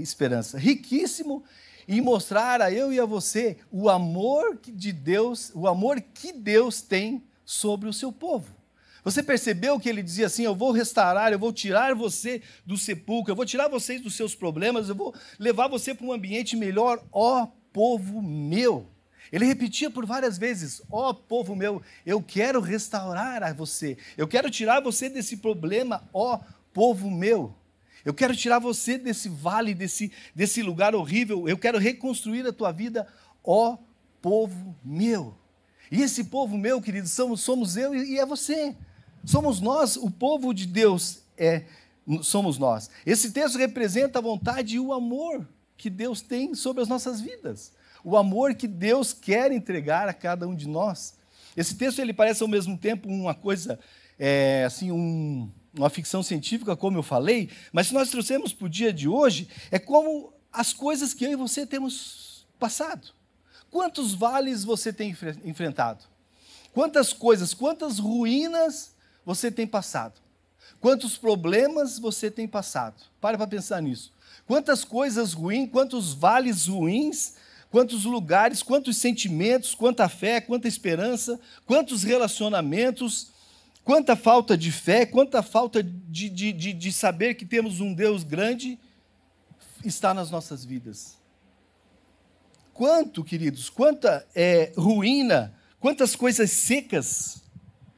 esperança. 0.00 0.56
Riquíssimo 0.56 1.44
em 1.88 2.00
mostrar 2.00 2.60
a 2.60 2.72
eu 2.72 2.92
e 2.92 3.00
a 3.00 3.04
você 3.04 3.56
o 3.70 3.88
amor 3.88 4.58
de 4.62 4.92
Deus, 4.92 5.50
o 5.54 5.66
amor 5.66 6.00
que 6.00 6.32
Deus 6.32 6.80
tem 6.82 7.22
sobre 7.44 7.88
o 7.88 7.92
seu 7.92 8.12
povo. 8.12 8.54
Você 9.04 9.22
percebeu 9.22 9.78
que 9.78 9.88
ele 9.88 10.02
dizia 10.02 10.26
assim: 10.26 10.44
Eu 10.44 10.54
vou 10.54 10.72
restaurar, 10.72 11.30
eu 11.30 11.38
vou 11.38 11.52
tirar 11.52 11.94
você 11.94 12.40
do 12.64 12.78
sepulcro, 12.78 13.32
eu 13.32 13.36
vou 13.36 13.44
tirar 13.44 13.68
vocês 13.68 14.00
dos 14.00 14.14
seus 14.14 14.34
problemas, 14.34 14.88
eu 14.88 14.94
vou 14.94 15.14
levar 15.38 15.68
você 15.68 15.94
para 15.94 16.06
um 16.06 16.12
ambiente 16.12 16.56
melhor, 16.56 17.02
ó 17.12 17.46
povo 17.72 18.22
meu. 18.22 18.88
Ele 19.30 19.44
repetia 19.44 19.90
por 19.90 20.06
várias 20.06 20.38
vezes: 20.38 20.80
Ó 20.90 21.10
oh, 21.10 21.14
povo 21.14 21.54
meu, 21.54 21.82
eu 22.06 22.22
quero 22.22 22.60
restaurar 22.60 23.42
a 23.42 23.52
você, 23.52 23.98
eu 24.16 24.26
quero 24.26 24.50
tirar 24.50 24.80
você 24.80 25.10
desse 25.10 25.36
problema, 25.36 26.08
ó 26.12 26.40
povo 26.72 27.10
meu. 27.10 27.54
Eu 28.04 28.12
quero 28.12 28.36
tirar 28.36 28.58
você 28.58 28.98
desse 28.98 29.28
vale, 29.28 29.74
desse, 29.74 30.12
desse 30.34 30.62
lugar 30.62 30.94
horrível, 30.94 31.48
eu 31.48 31.56
quero 31.56 31.78
reconstruir 31.78 32.46
a 32.46 32.52
tua 32.52 32.70
vida, 32.70 33.06
ó 33.42 33.78
povo 34.20 34.76
meu. 34.84 35.36
E 35.90 36.02
esse 36.02 36.24
povo 36.24 36.56
meu, 36.56 36.80
querido, 36.80 37.08
somos, 37.08 37.40
somos 37.40 37.76
eu 37.76 37.94
e 37.94 38.18
é 38.18 38.26
você. 38.26 38.74
Somos 39.24 39.60
nós, 39.60 39.96
o 39.96 40.10
povo 40.10 40.52
de 40.52 40.66
Deus 40.66 41.22
é 41.36 41.64
somos 42.22 42.58
nós. 42.58 42.90
Esse 43.06 43.32
texto 43.32 43.56
representa 43.56 44.18
a 44.18 44.22
vontade 44.22 44.76
e 44.76 44.80
o 44.80 44.92
amor 44.92 45.48
que 45.76 45.88
Deus 45.88 46.20
tem 46.20 46.54
sobre 46.54 46.82
as 46.82 46.88
nossas 46.88 47.20
vidas. 47.20 47.72
O 48.02 48.16
amor 48.16 48.54
que 48.54 48.68
Deus 48.68 49.12
quer 49.12 49.50
entregar 49.50 50.08
a 50.08 50.12
cada 50.12 50.46
um 50.46 50.54
de 50.54 50.68
nós. 50.68 51.14
Esse 51.56 51.74
texto 51.74 52.00
ele 52.00 52.12
parece 52.12 52.42
ao 52.42 52.48
mesmo 52.48 52.76
tempo 52.76 53.08
uma 53.08 53.34
coisa 53.34 53.78
é, 54.18 54.64
assim 54.66 54.92
um, 54.92 55.50
uma 55.76 55.90
ficção 55.90 56.22
científica, 56.22 56.76
como 56.76 56.98
eu 56.98 57.02
falei, 57.02 57.50
mas 57.72 57.88
se 57.88 57.94
nós 57.94 58.10
trouxermos 58.10 58.52
para 58.52 58.66
o 58.66 58.70
dia 58.70 58.92
de 58.92 59.08
hoje, 59.08 59.48
é 59.70 59.78
como 59.78 60.32
as 60.52 60.72
coisas 60.72 61.12
que 61.12 61.24
eu 61.24 61.32
e 61.32 61.36
você 61.36 61.66
temos 61.66 62.46
passado. 62.58 63.08
Quantos 63.70 64.14
vales 64.14 64.64
você 64.64 64.92
tem 64.92 65.16
enfrentado? 65.44 66.04
Quantas 66.72 67.12
coisas, 67.12 67.52
quantas 67.52 67.98
ruínas 67.98 68.94
você 69.24 69.50
tem 69.50 69.66
passado? 69.66 70.14
Quantos 70.80 71.16
problemas 71.16 71.98
você 71.98 72.30
tem 72.30 72.46
passado? 72.46 73.02
Para 73.20 73.36
para 73.36 73.46
pensar 73.46 73.80
nisso. 73.80 74.12
Quantas 74.46 74.84
coisas 74.84 75.32
ruins, 75.32 75.70
quantos 75.70 76.12
vales 76.12 76.66
ruins, 76.66 77.34
quantos 77.70 78.04
lugares, 78.04 78.62
quantos 78.62 78.96
sentimentos, 78.96 79.74
quanta 79.74 80.08
fé, 80.08 80.40
quanta 80.40 80.68
esperança, 80.68 81.40
quantos 81.66 82.02
relacionamentos, 82.02 83.28
quanta 83.84 84.16
falta 84.16 84.56
de 84.56 84.72
fé, 84.72 85.04
quanta 85.04 85.42
falta 85.42 85.82
de, 85.82 86.28
de, 86.30 86.52
de, 86.52 86.72
de 86.72 86.92
saber 86.92 87.34
que 87.34 87.44
temos 87.44 87.80
um 87.80 87.92
Deus 87.92 88.24
grande 88.24 88.78
está 89.84 90.14
nas 90.14 90.30
nossas 90.30 90.64
vidas. 90.64 91.18
Quanto, 92.72 93.22
queridos, 93.22 93.70
quanta 93.70 94.26
é, 94.34 94.72
ruína, 94.76 95.54
quantas 95.78 96.16
coisas 96.16 96.50
secas 96.50 97.42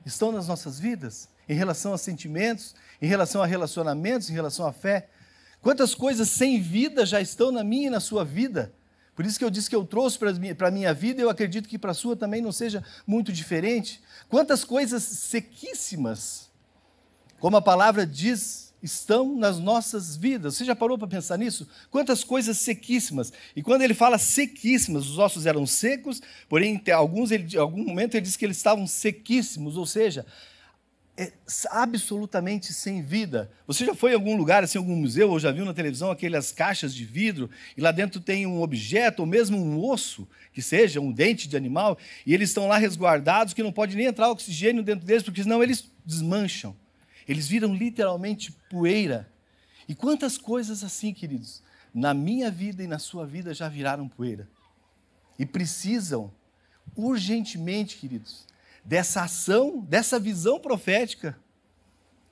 estão 0.05 0.31
nas 0.31 0.49
nossas 0.49 0.79
vidas, 0.79 1.29
em 1.49 1.55
relação 1.55 1.95
a 1.95 1.99
sentimentos, 1.99 2.75
em 3.01 3.07
relação 3.07 3.43
a 3.43 3.47
relacionamentos, 3.47 4.29
em 4.29 4.35
relação 4.35 4.67
à 4.67 4.73
fé. 4.73 5.09
Quantas 5.63 5.95
coisas 5.95 6.29
sem 6.29 6.61
vida 6.61 7.07
já 7.07 7.21
estão 7.21 7.51
na 7.51 7.65
minha 7.65 7.87
e 7.87 7.91
na 7.91 8.01
sua 8.01 8.25
vida. 8.25 8.73
Por 9.17 9.25
isso 9.25 9.39
que 9.39 9.45
eu 9.45 9.51
disse 9.51 9.71
que 9.71 9.75
eu 9.75 9.85
trouxe 9.85 10.19
para 10.19 10.69
a 10.69 10.71
minha 10.71 10.93
vida, 10.93 11.23
eu 11.23 11.31
acredito 11.31 11.69
que 11.69 11.79
para 11.79 11.93
a 11.93 11.95
sua 11.95 12.15
também 12.15 12.43
não 12.43 12.53
seja 12.53 12.85
muito 13.07 13.33
diferente. 13.33 14.03
Quantas 14.29 14.63
coisas 14.63 15.03
sequíssimas, 15.03 16.51
como 17.41 17.57
a 17.57 17.63
palavra 17.63 18.07
diz 18.07 18.67
estão 18.83 19.35
nas 19.35 19.59
nossas 19.59 20.17
vidas. 20.17 20.57
Você 20.57 20.65
já 20.67 20.77
parou 20.77 20.99
para 20.99 21.09
pensar 21.09 21.39
nisso? 21.39 21.67
Quantas 21.91 22.23
coisas 22.23 22.59
sequíssimas. 22.59 23.33
E 23.57 23.63
quando 23.63 23.81
ele 23.83 23.95
fala 23.95 24.19
sequíssimas, 24.19 25.09
os 25.09 25.19
ossos 25.19 25.47
eram 25.47 25.67
secos, 25.67 26.21
porém, 26.47 26.81
em 26.87 26.91
alguns, 26.93 27.33
em 27.33 27.57
algum 27.57 27.85
momento 27.85 28.15
ele 28.15 28.21
diz 28.21 28.37
que 28.37 28.45
eles 28.45 28.59
estavam 28.59 28.87
sequíssimos, 28.87 29.79
ou 29.79 29.87
seja, 29.87 30.27
é 31.17 31.33
absolutamente 31.71 32.75
sem 32.75 33.03
vida. 33.03 33.51
Você 33.67 33.87
já 33.87 33.95
foi 33.95 34.13
em 34.13 34.15
algum 34.15 34.37
lugar, 34.37 34.63
assim, 34.63 34.77
algum 34.77 34.95
museu, 34.95 35.31
ou 35.31 35.41
já 35.41 35.51
viu 35.51 35.65
na 35.65 35.73
televisão 35.73 36.11
aquelas 36.11 36.53
caixas 36.53 36.95
de 36.95 37.05
vidro, 37.05 37.49
e 37.77 37.81
lá 37.81 37.91
dentro 37.91 38.21
tem 38.21 38.47
um 38.47 38.61
objeto, 38.61 39.21
ou 39.21 39.27
mesmo 39.27 39.57
um 39.57 39.83
osso, 39.83 40.29
que 40.53 40.61
seja 40.61 41.01
um 41.01 41.11
dente 41.11 41.49
de 41.49 41.57
animal, 41.57 41.97
e 42.27 42.35
eles 42.35 42.51
estão 42.51 42.69
lá 42.69 42.77
resguardados, 42.77 43.55
que 43.55 43.63
não 43.63 43.73
pode 43.73 43.97
nem 43.97 44.07
entrar 44.07 44.31
oxigênio 44.31 44.83
dentro 44.83 45.07
deles, 45.07 45.23
porque 45.23 45.43
senão 45.43 45.63
eles 45.63 45.91
desmancham. 46.05 46.77
Eles 47.27 47.49
viram 47.49 47.75
literalmente 47.75 48.53
poeira. 48.71 49.27
E 49.89 49.95
quantas 49.95 50.37
coisas 50.37 50.85
assim, 50.85 51.15
queridos, 51.15 51.63
na 51.95 52.13
minha 52.13 52.51
vida 52.51 52.83
e 52.83 52.87
na 52.87 52.99
sua 52.99 53.27
vida 53.27 53.55
já 53.55 53.69
viraram 53.69 54.07
poeira. 54.07 54.47
E 55.39 55.47
precisam, 55.47 56.31
urgentemente, 56.95 57.97
queridos, 57.97 58.47
dessa 58.87 59.23
ação, 59.23 59.81
dessa 59.81 60.19
visão 60.19 60.61
profética 60.61 61.37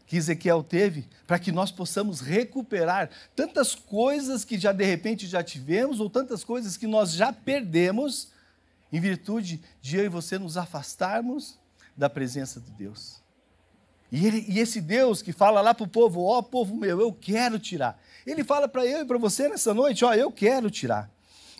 que 0.06 0.16
Ezequiel 0.16 0.62
teve, 0.62 1.08
para 1.26 1.38
que 1.38 1.50
nós 1.50 1.72
possamos 1.72 2.20
recuperar 2.20 3.10
tantas 3.34 3.74
coisas 3.74 4.44
que 4.44 4.58
já 4.58 4.70
de 4.70 4.84
repente 4.84 5.26
já 5.26 5.42
tivemos, 5.42 5.98
ou 5.98 6.08
tantas 6.08 6.44
coisas 6.44 6.76
que 6.76 6.86
nós 6.86 7.12
já 7.12 7.32
perdemos, 7.32 8.28
em 8.92 9.00
virtude 9.00 9.60
de 9.80 9.96
eu 9.96 10.04
e 10.04 10.08
você 10.08 10.38
nos 10.38 10.56
afastarmos 10.56 11.58
da 11.96 12.08
presença 12.08 12.60
de 12.60 12.70
Deus. 12.70 13.20
E, 14.12 14.24
ele, 14.24 14.44
e 14.46 14.60
esse 14.60 14.80
Deus 14.80 15.22
que 15.22 15.32
fala 15.32 15.60
lá 15.60 15.74
para 15.74 15.84
o 15.84 15.88
povo: 15.88 16.22
Ó 16.22 16.38
oh, 16.38 16.42
povo 16.42 16.76
meu, 16.76 17.00
eu 17.00 17.12
quero 17.12 17.58
tirar. 17.58 18.00
Ele 18.24 18.44
fala 18.44 18.68
para 18.68 18.86
eu 18.86 19.00
e 19.00 19.04
para 19.04 19.18
você 19.18 19.48
nessa 19.48 19.74
noite: 19.74 20.04
Ó, 20.04 20.10
oh, 20.10 20.14
eu 20.14 20.30
quero 20.30 20.70
tirar. 20.70 21.10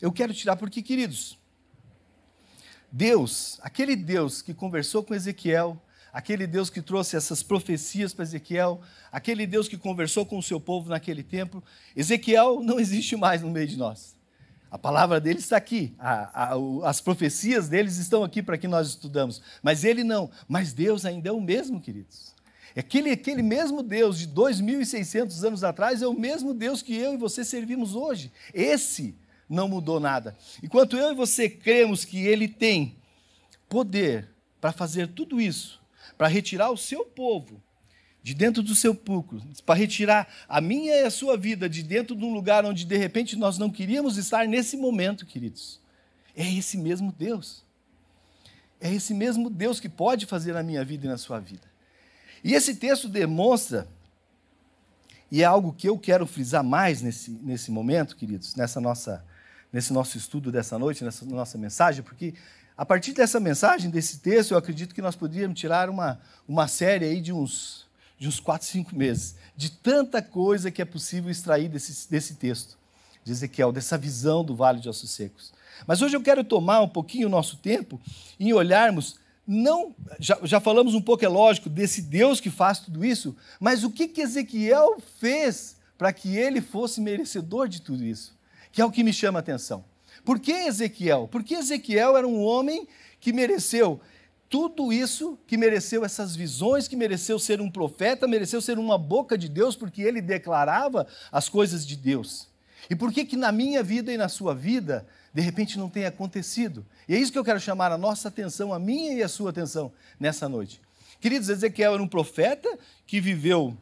Eu 0.00 0.12
quero 0.12 0.32
tirar, 0.32 0.54
porque, 0.54 0.82
queridos, 0.82 1.36
Deus, 2.96 3.58
aquele 3.60 3.96
Deus 3.96 4.40
que 4.40 4.54
conversou 4.54 5.02
com 5.02 5.16
Ezequiel, 5.16 5.76
aquele 6.12 6.46
Deus 6.46 6.70
que 6.70 6.80
trouxe 6.80 7.16
essas 7.16 7.42
profecias 7.42 8.14
para 8.14 8.22
Ezequiel, 8.22 8.80
aquele 9.10 9.48
Deus 9.48 9.66
que 9.66 9.76
conversou 9.76 10.24
com 10.24 10.38
o 10.38 10.42
seu 10.42 10.60
povo 10.60 10.90
naquele 10.90 11.24
tempo, 11.24 11.60
Ezequiel 11.96 12.60
não 12.62 12.78
existe 12.78 13.16
mais 13.16 13.42
no 13.42 13.50
meio 13.50 13.66
de 13.66 13.76
nós. 13.76 14.14
A 14.70 14.78
palavra 14.78 15.20
dele 15.20 15.40
está 15.40 15.56
aqui, 15.56 15.92
a, 15.98 16.52
a, 16.54 16.88
as 16.88 17.00
profecias 17.00 17.68
deles 17.68 17.96
estão 17.96 18.22
aqui 18.22 18.40
para 18.40 18.56
que 18.56 18.68
nós 18.68 18.90
estudamos, 18.90 19.42
mas 19.60 19.82
ele 19.82 20.04
não. 20.04 20.30
Mas 20.46 20.72
Deus 20.72 21.04
ainda 21.04 21.30
é 21.30 21.32
o 21.32 21.40
mesmo, 21.40 21.80
queridos. 21.80 22.32
Aquele, 22.76 23.10
aquele 23.10 23.42
mesmo 23.42 23.82
Deus 23.82 24.20
de 24.20 24.28
2.600 24.28 25.44
anos 25.44 25.64
atrás 25.64 26.00
é 26.00 26.06
o 26.06 26.14
mesmo 26.14 26.54
Deus 26.54 26.80
que 26.80 26.94
eu 26.94 27.12
e 27.14 27.16
você 27.16 27.44
servimos 27.44 27.96
hoje. 27.96 28.30
Esse 28.52 29.16
não 29.48 29.68
mudou 29.68 30.00
nada. 30.00 30.36
Enquanto 30.62 30.96
eu 30.96 31.12
e 31.12 31.14
você 31.14 31.48
cremos 31.48 32.04
que 32.04 32.26
Ele 32.26 32.48
tem 32.48 32.96
poder 33.68 34.28
para 34.60 34.72
fazer 34.72 35.08
tudo 35.08 35.40
isso, 35.40 35.80
para 36.16 36.28
retirar 36.28 36.70
o 36.70 36.76
seu 36.76 37.04
povo 37.04 37.62
de 38.22 38.32
dentro 38.32 38.62
do 38.62 38.74
seu 38.74 38.94
púlpito, 38.94 39.42
para 39.64 39.74
retirar 39.74 40.26
a 40.48 40.58
minha 40.58 40.94
e 40.94 41.04
a 41.04 41.10
sua 41.10 41.36
vida 41.36 41.68
de 41.68 41.82
dentro 41.82 42.16
de 42.16 42.24
um 42.24 42.32
lugar 42.32 42.64
onde 42.64 42.86
de 42.86 42.96
repente 42.96 43.36
nós 43.36 43.58
não 43.58 43.70
queríamos 43.70 44.16
estar 44.16 44.48
nesse 44.48 44.78
momento, 44.78 45.26
queridos. 45.26 45.78
É 46.34 46.50
esse 46.50 46.78
mesmo 46.78 47.12
Deus. 47.12 47.62
É 48.80 48.90
esse 48.90 49.12
mesmo 49.12 49.50
Deus 49.50 49.78
que 49.78 49.90
pode 49.90 50.24
fazer 50.24 50.54
na 50.54 50.62
minha 50.62 50.82
vida 50.82 51.04
e 51.04 51.08
na 51.08 51.18
sua 51.18 51.38
vida. 51.38 51.70
E 52.42 52.54
esse 52.54 52.74
texto 52.74 53.08
demonstra, 53.08 53.86
e 55.30 55.42
é 55.42 55.44
algo 55.44 55.72
que 55.72 55.88
eu 55.88 55.98
quero 55.98 56.26
frisar 56.26 56.64
mais 56.64 57.02
nesse, 57.02 57.30
nesse 57.30 57.70
momento, 57.70 58.16
queridos, 58.16 58.54
nessa 58.54 58.80
nossa, 58.80 59.24
nesse 59.74 59.92
nosso 59.92 60.16
estudo 60.16 60.52
dessa 60.52 60.78
noite, 60.78 61.02
nessa 61.02 61.26
nossa 61.26 61.58
mensagem, 61.58 62.04
porque 62.04 62.32
a 62.78 62.86
partir 62.86 63.12
dessa 63.12 63.40
mensagem, 63.40 63.90
desse 63.90 64.18
texto, 64.18 64.52
eu 64.52 64.56
acredito 64.56 64.94
que 64.94 65.02
nós 65.02 65.16
poderíamos 65.16 65.58
tirar 65.58 65.90
uma, 65.90 66.20
uma 66.46 66.68
série 66.68 67.04
aí 67.04 67.20
de 67.20 67.32
uns, 67.32 67.84
de 68.16 68.28
uns 68.28 68.38
quatro, 68.38 68.68
cinco 68.68 68.94
meses, 68.94 69.34
de 69.56 69.72
tanta 69.72 70.22
coisa 70.22 70.70
que 70.70 70.80
é 70.80 70.84
possível 70.84 71.28
extrair 71.28 71.68
desse, 71.68 72.08
desse 72.08 72.34
texto 72.34 72.78
de 73.24 73.32
Ezequiel, 73.32 73.72
dessa 73.72 73.98
visão 73.98 74.44
do 74.44 74.54
Vale 74.54 74.78
de 74.78 74.88
Ossos 74.88 75.10
Secos. 75.10 75.52
Mas 75.88 76.00
hoje 76.00 76.16
eu 76.16 76.22
quero 76.22 76.44
tomar 76.44 76.80
um 76.80 76.88
pouquinho 76.88 77.26
o 77.26 77.30
nosso 77.30 77.56
tempo 77.56 78.00
em 78.38 78.52
olharmos 78.52 79.16
não, 79.44 79.92
já, 80.20 80.38
já, 80.44 80.60
falamos 80.60 80.94
um 80.94 81.02
pouco, 81.02 81.24
é 81.24 81.28
lógico, 81.28 81.68
desse 81.68 82.00
Deus 82.00 82.40
que 82.40 82.48
faz 82.48 82.78
tudo 82.78 83.04
isso, 83.04 83.36
mas 83.58 83.82
o 83.82 83.90
que, 83.90 84.06
que 84.06 84.20
Ezequiel 84.20 85.02
fez 85.18 85.76
para 85.98 86.12
que 86.12 86.36
ele 86.36 86.60
fosse 86.60 87.00
merecedor 87.00 87.68
de 87.68 87.82
tudo 87.82 88.04
isso? 88.04 88.34
Que 88.74 88.82
é 88.82 88.84
o 88.84 88.90
que 88.90 89.04
me 89.04 89.12
chama 89.12 89.38
a 89.38 89.40
atenção. 89.40 89.84
Por 90.24 90.40
que 90.40 90.50
Ezequiel? 90.50 91.28
Porque 91.30 91.54
Ezequiel 91.54 92.16
era 92.16 92.26
um 92.26 92.42
homem 92.42 92.88
que 93.20 93.32
mereceu 93.32 94.00
tudo 94.50 94.92
isso 94.92 95.38
que 95.46 95.56
mereceu 95.56 96.04
essas 96.04 96.34
visões, 96.34 96.88
que 96.88 96.96
mereceu 96.96 97.38
ser 97.38 97.60
um 97.60 97.70
profeta, 97.70 98.26
mereceu 98.26 98.60
ser 98.60 98.76
uma 98.76 98.98
boca 98.98 99.38
de 99.38 99.48
Deus, 99.48 99.76
porque 99.76 100.02
ele 100.02 100.20
declarava 100.20 101.06
as 101.30 101.48
coisas 101.48 101.86
de 101.86 101.96
Deus. 101.96 102.48
E 102.90 102.96
por 102.96 103.12
que 103.12 103.24
que 103.24 103.36
na 103.36 103.52
minha 103.52 103.80
vida 103.80 104.12
e 104.12 104.16
na 104.16 104.28
sua 104.28 104.56
vida, 104.56 105.06
de 105.32 105.40
repente 105.40 105.78
não 105.78 105.88
tem 105.88 106.04
acontecido? 106.04 106.84
E 107.08 107.14
é 107.14 107.18
isso 107.18 107.30
que 107.30 107.38
eu 107.38 107.44
quero 107.44 107.60
chamar 107.60 107.92
a 107.92 107.98
nossa 107.98 108.26
atenção, 108.26 108.74
a 108.74 108.78
minha 108.78 109.12
e 109.12 109.22
a 109.22 109.28
sua 109.28 109.50
atenção 109.50 109.92
nessa 110.18 110.48
noite. 110.48 110.80
Queridos, 111.20 111.48
Ezequiel 111.48 111.94
era 111.94 112.02
um 112.02 112.08
profeta 112.08 112.76
que 113.06 113.20
viveu 113.20 113.76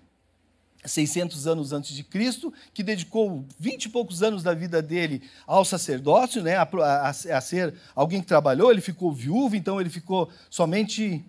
600 0.85 1.47
anos 1.47 1.73
antes 1.73 1.95
de 1.95 2.03
Cristo, 2.03 2.53
que 2.75 2.83
dedicou 2.83 3.45
20 3.59 3.85
e 3.85 3.89
poucos 3.89 4.23
anos 4.23 4.43
da 4.43 4.53
vida 4.53 4.83
dele 4.83 5.23
ao 5.47 5.65
sacerdócio, 5.65 6.43
né, 6.43 6.57
a, 6.57 6.63
a, 6.63 7.09
a 7.09 7.41
ser 7.41 7.75
alguém 7.95 8.21
que 8.21 8.27
trabalhou, 8.27 8.71
ele 8.71 8.81
ficou 8.81 9.13
viúvo, 9.13 9.55
então 9.55 9.81
ele 9.81 9.91
ficou 9.91 10.31
somente 10.51 11.25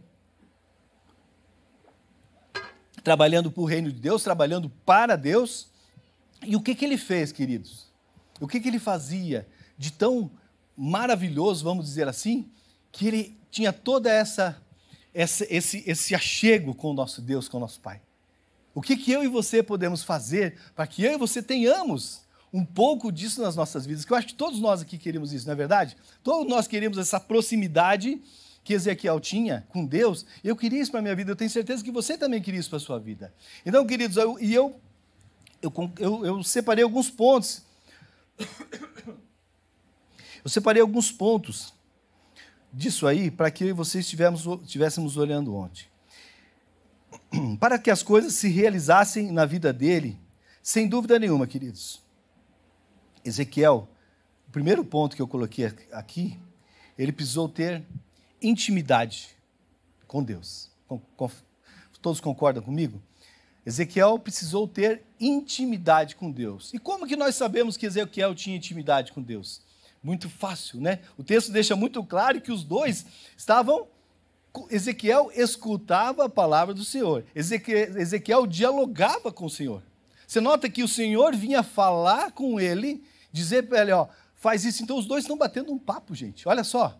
trabalhando 3.03 3.51
para 3.51 3.61
o 3.61 3.65
reino 3.65 3.91
de 3.91 3.99
Deus, 3.99 4.23
trabalhando 4.23 4.69
para 4.85 5.15
Deus. 5.15 5.67
E 6.41 6.55
o 6.55 6.61
que, 6.61 6.73
que 6.73 6.85
ele 6.85 6.97
fez, 6.97 7.31
queridos? 7.31 7.87
O 8.39 8.47
que, 8.47 8.59
que 8.59 8.67
ele 8.67 8.79
fazia 8.79 9.47
de 9.77 9.91
tão 9.91 10.31
maravilhoso, 10.75 11.63
vamos 11.63 11.85
dizer 11.85 12.07
assim, 12.07 12.49
que 12.91 13.07
ele 13.07 13.37
tinha 13.51 13.71
toda 13.71 14.09
essa, 14.09 14.59
essa 15.13 15.45
esse, 15.49 15.83
esse 15.85 16.15
achego 16.15 16.73
com 16.73 16.91
o 16.91 16.93
nosso 16.93 17.21
Deus, 17.21 17.47
com 17.47 17.57
o 17.57 17.59
nosso 17.59 17.79
Pai? 17.79 18.01
O 18.73 18.81
que, 18.81 18.97
que 18.97 19.11
eu 19.11 19.23
e 19.23 19.27
você 19.27 19.61
podemos 19.61 20.03
fazer 20.03 20.57
para 20.75 20.87
que 20.87 21.03
eu 21.03 21.13
e 21.13 21.17
você 21.17 21.41
tenhamos 21.41 22.21
um 22.51 22.65
pouco 22.65 23.11
disso 23.11 23.41
nas 23.41 23.55
nossas 23.55 23.85
vidas? 23.85 24.03
Que 24.03 24.13
eu 24.13 24.17
acho 24.17 24.27
que 24.27 24.33
todos 24.33 24.59
nós 24.59 24.81
aqui 24.81 24.97
queremos 24.97 25.31
isso, 25.31 25.45
não 25.45 25.53
é 25.53 25.55
verdade? 25.55 25.95
Todos 26.23 26.47
nós 26.47 26.67
queremos 26.67 26.97
essa 26.97 27.19
proximidade 27.19 28.21
que 28.63 28.73
Ezequiel 28.73 29.19
tinha 29.19 29.67
com 29.69 29.85
Deus. 29.85 30.25
Eu 30.43 30.55
queria 30.55 30.81
isso 30.81 30.89
para 30.89 30.99
a 30.99 31.03
minha 31.03 31.15
vida, 31.15 31.31
eu 31.31 31.35
tenho 31.35 31.49
certeza 31.49 31.83
que 31.83 31.91
você 31.91 32.17
também 32.17 32.41
queria 32.41 32.59
isso 32.59 32.69
para 32.69 32.77
a 32.77 32.81
sua 32.81 32.99
vida. 32.99 33.33
Então, 33.65 33.85
queridos, 33.85 34.17
eu, 34.17 34.39
e 34.39 34.53
eu, 34.53 34.79
eu, 35.61 35.91
eu, 35.99 36.25
eu 36.25 36.43
separei 36.43 36.83
alguns 36.83 37.09
pontos. 37.09 37.61
Eu 40.43 40.49
separei 40.49 40.81
alguns 40.81 41.09
pontos 41.09 41.73
disso 42.73 43.07
aí 43.07 43.31
para 43.31 43.49
que 43.49 43.63
eu 43.63 43.69
e 43.69 43.71
você 43.73 43.99
estivéssemos 43.99 45.15
olhando 45.15 45.55
ontem. 45.55 45.85
para 47.59 47.77
que 47.79 47.91
as 47.91 48.03
coisas 48.03 48.33
se 48.33 48.47
realizassem 48.47 49.31
na 49.31 49.45
vida 49.45 49.71
dele, 49.73 50.19
sem 50.61 50.87
dúvida 50.87 51.19
nenhuma, 51.19 51.47
queridos. 51.47 52.01
Ezequiel, 53.23 53.87
o 54.47 54.51
primeiro 54.51 54.83
ponto 54.83 55.15
que 55.15 55.21
eu 55.21 55.27
coloquei 55.27 55.65
aqui, 55.91 56.39
ele 56.97 57.11
precisou 57.11 57.49
ter 57.49 57.83
intimidade 58.41 59.29
com 60.07 60.23
Deus. 60.23 60.69
Com, 60.87 60.99
com, 61.15 61.29
todos 62.01 62.19
concordam 62.19 62.61
comigo? 62.61 63.01
Ezequiel 63.65 64.19
precisou 64.19 64.67
ter 64.67 65.01
intimidade 65.19 66.15
com 66.15 66.29
Deus. 66.29 66.73
E 66.73 66.79
como 66.79 67.07
que 67.07 67.15
nós 67.15 67.35
sabemos 67.35 67.77
que 67.77 67.85
Ezequiel 67.85 68.35
tinha 68.35 68.57
intimidade 68.57 69.13
com 69.13 69.21
Deus? 69.21 69.61
Muito 70.03 70.29
fácil, 70.29 70.81
né? 70.81 70.99
O 71.17 71.23
texto 71.23 71.49
deixa 71.49 71.75
muito 71.75 72.03
claro 72.03 72.41
que 72.41 72.51
os 72.51 72.63
dois 72.63 73.05
estavam 73.37 73.87
Ezequiel 74.69 75.31
escutava 75.35 76.25
a 76.25 76.29
palavra 76.29 76.73
do 76.73 76.85
Senhor. 76.85 77.25
Ezequiel, 77.35 77.97
Ezequiel 77.99 78.45
dialogava 78.45 79.31
com 79.31 79.45
o 79.45 79.49
Senhor. 79.49 79.81
Você 80.27 80.39
nota 80.39 80.69
que 80.69 80.83
o 80.83 80.87
Senhor 80.87 81.35
vinha 81.35 81.63
falar 81.63 82.31
com 82.31 82.59
ele, 82.59 83.03
dizer 83.31 83.67
para 83.67 83.81
ele, 83.81 83.91
ó, 83.91 84.07
faz 84.35 84.63
isso. 84.65 84.83
Então 84.83 84.97
os 84.97 85.05
dois 85.05 85.23
estão 85.23 85.37
batendo 85.37 85.71
um 85.71 85.79
papo, 85.79 86.13
gente. 86.13 86.47
Olha 86.47 86.63
só. 86.63 86.97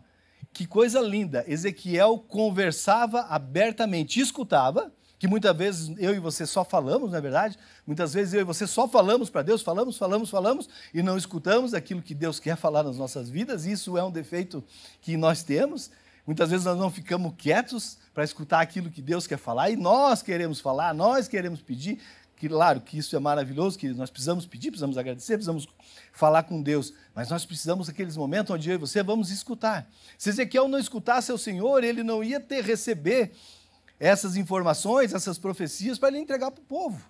Que 0.52 0.68
coisa 0.68 1.00
linda. 1.00 1.44
Ezequiel 1.48 2.20
conversava 2.28 3.22
abertamente, 3.22 4.20
escutava, 4.20 4.92
que 5.18 5.28
muitas 5.28 5.56
vezes 5.56 5.96
eu 5.98 6.14
e 6.14 6.20
você 6.20 6.46
só 6.46 6.66
falamos, 6.66 7.12
não 7.12 7.18
é 7.18 7.22
verdade? 7.22 7.58
Muitas 7.88 8.14
vezes 8.14 8.34
eu 8.34 8.42
e 8.42 8.44
você 8.44 8.68
só 8.68 8.88
falamos 8.88 9.30
para 9.30 9.42
Deus, 9.42 9.62
falamos, 9.62 9.98
falamos, 9.98 10.30
falamos 10.30 10.70
e 10.94 11.02
não 11.02 11.18
escutamos 11.18 11.74
aquilo 11.74 12.02
que 12.02 12.14
Deus 12.14 12.40
quer 12.40 12.58
falar 12.58 12.84
nas 12.84 12.98
nossas 12.98 13.30
vidas. 13.30 13.66
Isso 13.66 13.98
é 13.98 14.04
um 14.04 14.12
defeito 14.12 14.64
que 15.02 15.16
nós 15.16 15.42
temos. 15.42 15.90
Muitas 16.26 16.50
vezes 16.50 16.66
nós 16.66 16.78
não 16.78 16.90
ficamos 16.90 17.34
quietos 17.38 17.98
para 18.14 18.24
escutar 18.24 18.62
aquilo 18.62 18.90
que 18.90 19.02
Deus 19.02 19.28
quer 19.28 19.38
falar 19.38 19.70
e 19.70 19.76
nós 19.76 20.22
queremos 20.22 20.62
falar, 20.62 20.94
nós 20.94 21.28
queremos 21.28 21.62
pedir. 21.62 22.00
Claro 22.38 22.82
que 22.82 22.98
isso 22.98 23.16
é 23.16 23.20
maravilhoso, 23.20 23.78
que 23.78 23.90
nós 23.90 24.10
precisamos 24.10 24.46
pedir, 24.46 24.70
precisamos 24.70 24.98
agradecer, 24.98 25.34
precisamos 25.34 25.68
falar 26.12 26.44
com 26.44 26.62
Deus, 26.62 26.94
mas 27.16 27.30
nós 27.30 27.46
precisamos 27.46 27.88
daqueles 27.88 28.18
momentos 28.18 28.54
onde 28.54 28.70
eu 28.70 28.76
e 28.76 28.78
você 28.78 29.02
vamos 29.02 29.32
escutar. 29.32 29.90
Se 30.18 30.30
Ezequiel 30.30 30.68
não 30.68 30.80
escutasse 30.80 31.32
o 31.32 31.38
Senhor, 31.38 31.84
ele 31.84 32.04
não 32.04 32.24
ia 32.24 32.40
ter 32.40 32.64
receber 32.64 33.32
essas 34.00 34.36
informações, 34.36 35.14
essas 35.14 35.38
profecias 35.38 35.98
para 35.98 36.10
ele 36.10 36.20
entregar 36.20 36.52
para 36.52 36.62
o 36.62 36.66
povo. 36.66 37.02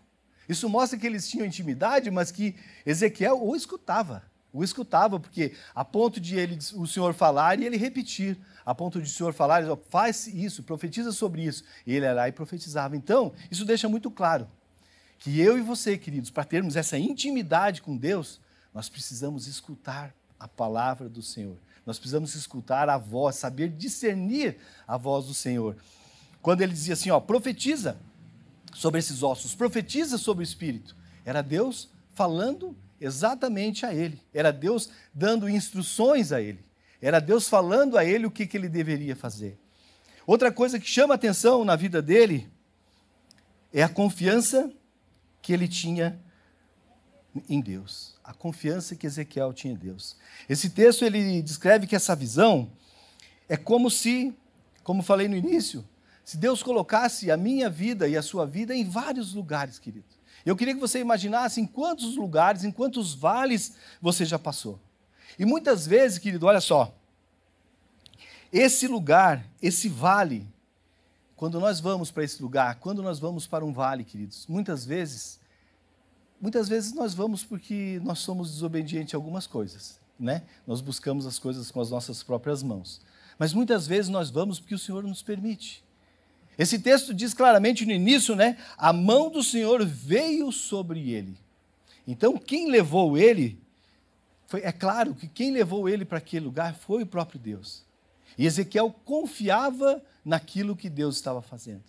Isso 0.47 0.69
mostra 0.69 0.99
que 0.99 1.07
eles 1.07 1.27
tinham 1.27 1.47
intimidade, 1.47 2.11
mas 2.11 2.31
que 2.31 2.55
Ezequiel 2.85 3.43
o 3.43 3.55
escutava 3.55 4.23
o 4.53 4.63
escutava, 4.63 5.19
porque 5.19 5.53
a 5.73 5.83
ponto 5.83 6.19
de 6.19 6.37
ele, 6.37 6.59
o 6.75 6.85
Senhor 6.85 7.13
falar 7.15 7.59
e 7.59 7.65
ele 7.65 7.75
repetir, 7.75 8.37
a 8.65 8.73
ponto 8.73 9.01
de 9.01 9.09
o 9.09 9.11
Senhor 9.11 9.33
falar, 9.33 9.63
faz 9.89 10.27
isso, 10.27 10.63
profetiza 10.63 11.11
sobre 11.11 11.43
isso. 11.43 11.63
E 11.85 11.93
ele 11.93 12.05
era 12.05 12.27
e 12.27 12.31
profetizava. 12.31 12.95
Então, 12.95 13.33
isso 13.51 13.65
deixa 13.65 13.89
muito 13.89 14.09
claro 14.09 14.47
que 15.19 15.39
eu 15.39 15.57
e 15.57 15.61
você, 15.61 15.97
queridos, 15.97 16.29
para 16.29 16.43
termos 16.43 16.75
essa 16.75 16.97
intimidade 16.97 17.81
com 17.81 17.95
Deus, 17.95 18.41
nós 18.73 18.89
precisamos 18.89 19.47
escutar 19.47 20.13
a 20.39 20.47
palavra 20.47 21.07
do 21.07 21.21
Senhor. 21.21 21.55
Nós 21.85 21.97
precisamos 21.97 22.35
escutar 22.35 22.89
a 22.89 22.97
voz, 22.97 23.35
saber 23.35 23.69
discernir 23.69 24.57
a 24.87 24.97
voz 24.97 25.27
do 25.27 25.33
Senhor. 25.33 25.77
Quando 26.41 26.61
ele 26.61 26.73
dizia 26.73 26.93
assim, 26.93 27.09
ó, 27.09 27.19
profetiza 27.19 27.97
sobre 28.73 28.99
esses 28.99 29.23
ossos, 29.23 29.55
profetiza 29.55 30.17
sobre 30.17 30.43
o 30.43 30.45
Espírito, 30.45 30.95
era 31.23 31.41
Deus 31.41 31.89
falando 32.13 32.75
exatamente 32.99 33.85
a 33.85 33.93
ele. 33.93 34.21
Era 34.33 34.51
Deus 34.51 34.89
dando 35.13 35.49
instruções 35.49 36.31
a 36.31 36.41
ele. 36.41 36.59
Era 37.03 37.19
Deus 37.19 37.49
falando 37.49 37.97
a 37.97 38.05
ele 38.05 38.25
o 38.25 38.31
que, 38.31 38.47
que 38.47 38.55
ele 38.55 38.69
deveria 38.69 39.13
fazer. 39.13 39.59
Outra 40.25 40.53
coisa 40.53 40.79
que 40.79 40.87
chama 40.87 41.13
atenção 41.13 41.65
na 41.65 41.75
vida 41.75 42.01
dele 42.01 42.49
é 43.73 43.83
a 43.83 43.89
confiança 43.89 44.71
que 45.41 45.51
ele 45.51 45.67
tinha 45.67 46.17
em 47.49 47.59
Deus. 47.59 48.15
A 48.23 48.33
confiança 48.33 48.95
que 48.95 49.05
Ezequiel 49.05 49.51
tinha 49.51 49.73
em 49.73 49.75
Deus. 49.75 50.15
Esse 50.47 50.69
texto 50.69 51.03
ele 51.03 51.41
descreve 51.41 51.87
que 51.87 51.95
essa 51.95 52.15
visão 52.15 52.71
é 53.49 53.57
como 53.57 53.91
se, 53.91 54.33
como 54.81 55.03
falei 55.03 55.27
no 55.27 55.35
início, 55.35 55.83
se 56.23 56.37
Deus 56.37 56.63
colocasse 56.63 57.29
a 57.29 57.35
minha 57.35 57.69
vida 57.69 58.07
e 58.07 58.15
a 58.15 58.21
sua 58.21 58.45
vida 58.45 58.73
em 58.73 58.85
vários 58.85 59.33
lugares, 59.33 59.77
querido. 59.77 60.05
Eu 60.45 60.55
queria 60.55 60.73
que 60.73 60.79
você 60.79 60.99
imaginasse 60.99 61.59
em 61.59 61.65
quantos 61.65 62.15
lugares, 62.15 62.63
em 62.63 62.71
quantos 62.71 63.13
vales 63.13 63.75
você 64.01 64.23
já 64.23 64.39
passou. 64.39 64.79
E 65.37 65.45
muitas 65.45 65.85
vezes, 65.85 66.17
querido, 66.17 66.45
olha 66.45 66.61
só, 66.61 66.93
esse 68.51 68.87
lugar, 68.87 69.45
esse 69.61 69.89
vale, 69.89 70.47
quando 71.35 71.59
nós 71.59 71.79
vamos 71.79 72.11
para 72.11 72.23
esse 72.23 72.41
lugar, 72.41 72.75
quando 72.75 73.01
nós 73.01 73.19
vamos 73.19 73.47
para 73.47 73.65
um 73.65 73.73
vale, 73.73 74.03
queridos, 74.03 74.45
muitas 74.47 74.85
vezes, 74.85 75.39
muitas 76.39 76.69
vezes 76.69 76.93
nós 76.93 77.13
vamos 77.13 77.43
porque 77.43 77.99
nós 78.03 78.19
somos 78.19 78.51
desobedientes 78.51 79.13
a 79.13 79.17
algumas 79.17 79.47
coisas, 79.47 79.99
né? 80.19 80.43
Nós 80.67 80.81
buscamos 80.81 81.25
as 81.25 81.39
coisas 81.39 81.71
com 81.71 81.81
as 81.81 81.89
nossas 81.89 82.21
próprias 82.21 82.61
mãos. 82.61 83.01
Mas 83.39 83.53
muitas 83.53 83.87
vezes 83.87 84.09
nós 84.09 84.29
vamos 84.29 84.59
porque 84.59 84.75
o 84.75 84.79
Senhor 84.79 85.03
nos 85.03 85.23
permite. 85.23 85.83
Esse 86.57 86.77
texto 86.77 87.13
diz 87.13 87.33
claramente 87.33 87.85
no 87.85 87.91
início, 87.91 88.35
né? 88.35 88.57
A 88.77 88.93
mão 88.93 89.31
do 89.31 89.41
Senhor 89.43 89.83
veio 89.83 90.51
sobre 90.51 91.09
ele. 91.11 91.37
Então, 92.07 92.37
quem 92.37 92.69
levou 92.69 93.17
ele, 93.17 93.59
foi, 94.53 94.61
é 94.61 94.71
claro 94.71 95.15
que 95.15 95.27
quem 95.27 95.49
levou 95.49 95.89
ele 95.89 96.05
para 96.05 96.19
aquele 96.19 96.45
lugar 96.45 96.75
foi 96.75 97.01
o 97.01 97.07
próprio 97.07 97.39
Deus. 97.39 97.83
E 98.37 98.45
Ezequiel 98.45 98.93
confiava 99.03 99.99
naquilo 100.23 100.75
que 100.75 100.91
Deus 100.91 101.15
estava 101.15 101.41
fazendo. 101.41 101.81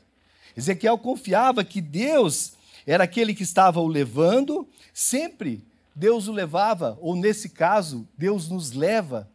Ezequiel 0.57 0.97
confiava 0.97 1.63
que 1.63 1.83
Deus 1.83 2.55
era 2.87 3.05
aquele 3.05 3.35
que 3.35 3.43
estava 3.43 3.81
o 3.81 3.87
levando, 3.87 4.67
sempre 4.95 5.63
Deus 5.95 6.27
o 6.27 6.33
levava, 6.33 6.97
ou 7.03 7.15
nesse 7.15 7.51
caso, 7.51 8.09
Deus 8.17 8.49
nos 8.49 8.73
leva 8.73 9.29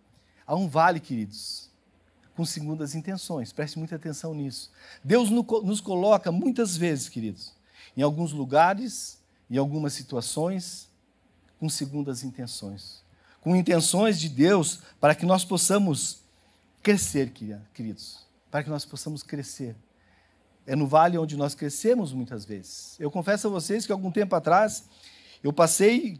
a 0.43 0.55
um 0.55 0.67
vale, 0.67 0.99
queridos 0.99 1.69
com 2.35 2.45
segundas 2.45 2.95
intenções. 2.95 3.51
Preste 3.51 3.77
muita 3.77 3.97
atenção 3.97 4.33
nisso. 4.33 4.71
Deus 5.03 5.29
nos 5.29 5.81
coloca 5.81 6.31
muitas 6.31 6.77
vezes, 6.77 7.09
queridos, 7.09 7.53
em 7.97 8.01
alguns 8.01 8.31
lugares, 8.31 9.21
em 9.51 9.57
algumas 9.57 9.91
situações, 9.91 10.87
com 11.59 11.67
segundas 11.67 12.23
intenções. 12.23 13.03
Com 13.41 13.55
intenções 13.55 14.19
de 14.19 14.29
Deus 14.29 14.81
para 14.99 15.15
que 15.15 15.25
nós 15.25 15.45
possamos 15.45 16.21
crescer, 16.81 17.31
queridos. 17.73 18.25
Para 18.51 18.63
que 18.63 18.69
nós 18.69 18.85
possamos 18.85 19.23
crescer. 19.23 19.75
É 20.65 20.75
no 20.75 20.87
vale 20.87 21.17
onde 21.17 21.35
nós 21.35 21.55
crescemos 21.55 22.13
muitas 22.13 22.45
vezes. 22.45 22.99
Eu 22.99 23.09
confesso 23.09 23.47
a 23.47 23.49
vocês 23.49 23.85
que 23.85 23.91
algum 23.91 24.11
tempo 24.11 24.35
atrás 24.35 24.83
eu 25.43 25.53
passei 25.53 26.19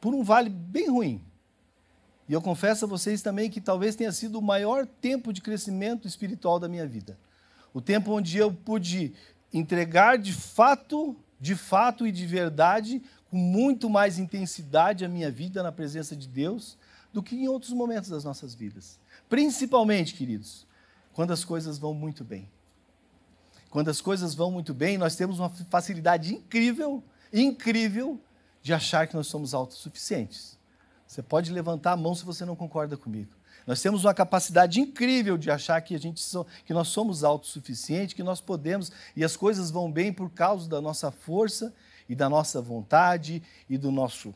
por 0.00 0.14
um 0.14 0.22
vale 0.22 0.50
bem 0.50 0.88
ruim. 0.88 1.22
E 2.28 2.32
eu 2.32 2.40
confesso 2.40 2.84
a 2.84 2.88
vocês 2.88 3.20
também 3.20 3.50
que 3.50 3.60
talvez 3.60 3.94
tenha 3.94 4.12
sido 4.12 4.38
o 4.38 4.42
maior 4.42 4.86
tempo 4.86 5.32
de 5.32 5.40
crescimento 5.40 6.08
espiritual 6.08 6.58
da 6.58 6.68
minha 6.68 6.86
vida. 6.86 7.18
O 7.72 7.80
tempo 7.80 8.12
onde 8.12 8.38
eu 8.38 8.52
pude 8.52 9.12
entregar 9.52 10.16
de 10.16 10.32
fato, 10.32 11.16
de 11.40 11.54
fato 11.54 12.06
e 12.06 12.12
de 12.12 12.26
verdade, 12.26 13.02
com 13.34 13.38
muito 13.38 13.90
mais 13.90 14.16
intensidade 14.16 15.04
a 15.04 15.08
minha 15.08 15.28
vida 15.28 15.60
na 15.60 15.72
presença 15.72 16.14
de 16.14 16.28
Deus 16.28 16.78
do 17.12 17.20
que 17.20 17.34
em 17.34 17.48
outros 17.48 17.72
momentos 17.72 18.08
das 18.08 18.22
nossas 18.22 18.54
vidas. 18.54 18.96
Principalmente, 19.28 20.14
queridos, 20.14 20.64
quando 21.12 21.32
as 21.32 21.44
coisas 21.44 21.76
vão 21.76 21.92
muito 21.92 22.22
bem. 22.22 22.48
Quando 23.70 23.88
as 23.88 24.00
coisas 24.00 24.36
vão 24.36 24.52
muito 24.52 24.72
bem, 24.72 24.96
nós 24.96 25.16
temos 25.16 25.40
uma 25.40 25.50
facilidade 25.68 26.32
incrível, 26.32 27.02
incrível, 27.32 28.20
de 28.62 28.72
achar 28.72 29.08
que 29.08 29.16
nós 29.16 29.26
somos 29.26 29.52
autossuficientes. 29.52 30.56
Você 31.04 31.20
pode 31.20 31.50
levantar 31.50 31.90
a 31.90 31.96
mão 31.96 32.14
se 32.14 32.24
você 32.24 32.44
não 32.44 32.54
concorda 32.54 32.96
comigo. 32.96 33.32
Nós 33.66 33.82
temos 33.82 34.04
uma 34.04 34.14
capacidade 34.14 34.80
incrível 34.80 35.36
de 35.36 35.50
achar 35.50 35.80
que, 35.80 35.96
a 35.96 35.98
gente 35.98 36.20
so, 36.20 36.46
que 36.64 36.72
nós 36.72 36.86
somos 36.86 37.24
autossuficientes, 37.24 38.14
que 38.14 38.22
nós 38.22 38.40
podemos 38.40 38.92
e 39.16 39.24
as 39.24 39.36
coisas 39.36 39.72
vão 39.72 39.90
bem 39.90 40.12
por 40.12 40.30
causa 40.30 40.68
da 40.68 40.80
nossa 40.80 41.10
força 41.10 41.74
e 42.08 42.14
da 42.14 42.28
nossa 42.28 42.60
vontade 42.60 43.42
e 43.68 43.78
do 43.78 43.90
nosso 43.90 44.34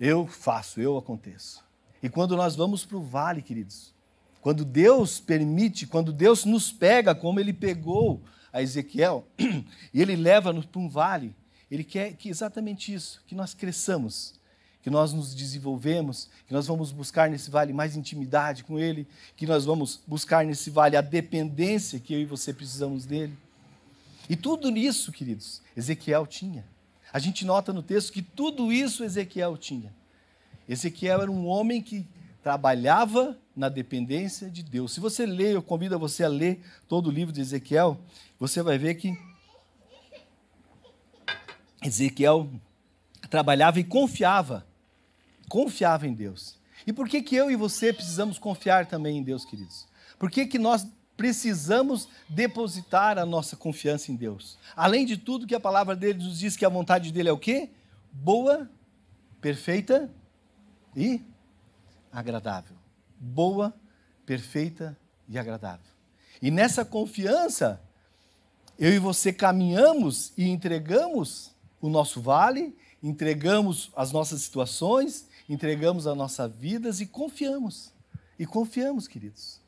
eu 0.00 0.26
faço, 0.26 0.80
eu 0.80 0.96
aconteço. 0.96 1.62
E 2.02 2.08
quando 2.08 2.34
nós 2.34 2.56
vamos 2.56 2.86
para 2.86 2.96
o 2.96 3.02
vale, 3.02 3.42
queridos, 3.42 3.92
quando 4.40 4.64
Deus 4.64 5.20
permite, 5.20 5.86
quando 5.86 6.10
Deus 6.10 6.46
nos 6.46 6.72
pega, 6.72 7.14
como 7.14 7.38
Ele 7.38 7.52
pegou 7.52 8.22
a 8.50 8.62
Ezequiel, 8.62 9.26
e 9.92 10.00
ele 10.00 10.16
leva-nos 10.16 10.64
para 10.64 10.80
um 10.80 10.88
vale. 10.88 11.34
Ele 11.70 11.84
quer 11.84 12.14
que 12.14 12.28
exatamente 12.28 12.92
isso, 12.92 13.22
que 13.26 13.34
nós 13.34 13.52
cresçamos, 13.54 14.40
que 14.82 14.90
nós 14.90 15.12
nos 15.12 15.34
desenvolvemos, 15.34 16.28
que 16.46 16.54
nós 16.54 16.66
vamos 16.66 16.90
buscar 16.90 17.28
nesse 17.28 17.50
vale 17.50 17.72
mais 17.72 17.94
intimidade 17.94 18.64
com 18.64 18.78
Ele, 18.78 19.06
que 19.36 19.46
nós 19.46 19.66
vamos 19.66 20.00
buscar 20.06 20.44
nesse 20.44 20.70
vale 20.70 20.96
a 20.96 21.00
dependência 21.00 22.00
que 22.00 22.14
eu 22.14 22.20
e 22.20 22.24
você 22.24 22.52
precisamos 22.52 23.04
dele. 23.04 23.36
E 24.28 24.34
tudo 24.34 24.70
isso, 24.76 25.12
queridos, 25.12 25.60
Ezequiel 25.76 26.26
tinha. 26.26 26.64
A 27.12 27.18
gente 27.18 27.44
nota 27.44 27.72
no 27.72 27.82
texto 27.82 28.12
que 28.12 28.22
tudo 28.22 28.72
isso 28.72 29.04
Ezequiel 29.04 29.56
tinha. 29.56 29.94
Ezequiel 30.68 31.22
era 31.22 31.30
um 31.30 31.46
homem 31.46 31.82
que 31.82 32.06
trabalhava 32.42 33.38
na 33.54 33.68
dependência 33.68 34.50
de 34.50 34.62
Deus. 34.62 34.92
Se 34.92 35.00
você 35.00 35.26
ler, 35.26 35.54
eu 35.54 35.62
convido 35.62 35.98
você 35.98 36.24
a 36.24 36.28
ler 36.28 36.64
todo 36.88 37.08
o 37.08 37.10
livro 37.10 37.32
de 37.32 37.40
Ezequiel, 37.40 38.00
você 38.38 38.62
vai 38.62 38.78
ver 38.78 38.94
que 38.94 39.18
Ezequiel 41.82 42.48
trabalhava 43.28 43.80
e 43.80 43.84
confiava, 43.84 44.66
confiava 45.48 46.06
em 46.06 46.14
Deus. 46.14 46.58
E 46.86 46.92
por 46.92 47.08
que, 47.08 47.22
que 47.22 47.36
eu 47.36 47.50
e 47.50 47.56
você 47.56 47.92
precisamos 47.92 48.38
confiar 48.38 48.86
também 48.86 49.18
em 49.18 49.22
Deus, 49.22 49.44
queridos? 49.44 49.86
Por 50.18 50.30
que, 50.30 50.46
que 50.46 50.58
nós 50.58 50.86
precisamos 51.20 52.08
depositar 52.30 53.18
a 53.18 53.26
nossa 53.26 53.54
confiança 53.54 54.10
em 54.10 54.16
Deus? 54.16 54.56
Além 54.74 55.04
de 55.04 55.18
tudo 55.18 55.46
que 55.46 55.54
a 55.54 55.60
palavra 55.60 55.94
dele 55.94 56.24
nos 56.24 56.38
diz 56.38 56.56
que 56.56 56.64
a 56.64 56.68
vontade 56.70 57.12
dele 57.12 57.28
é 57.28 57.32
o 57.32 57.36
quê? 57.36 57.68
Boa, 58.10 58.70
perfeita 59.38 60.10
e 60.96 61.20
agradável. 62.10 62.74
Boa, 63.20 63.74
perfeita 64.24 64.96
e 65.28 65.38
agradável. 65.38 65.84
E 66.40 66.50
nessa 66.50 66.86
confiança, 66.86 67.78
eu 68.78 68.90
e 68.90 68.98
você 68.98 69.30
caminhamos 69.30 70.32
e 70.38 70.48
entregamos 70.48 71.50
o 71.82 71.90
nosso 71.90 72.18
vale, 72.22 72.74
entregamos 73.02 73.90
as 73.94 74.10
nossas 74.10 74.40
situações, 74.40 75.28
entregamos 75.46 76.06
as 76.06 76.16
nossas 76.16 76.50
vidas 76.50 76.98
e 76.98 77.04
confiamos. 77.04 77.92
E 78.38 78.46
confiamos, 78.46 79.06
queridos. 79.06 79.60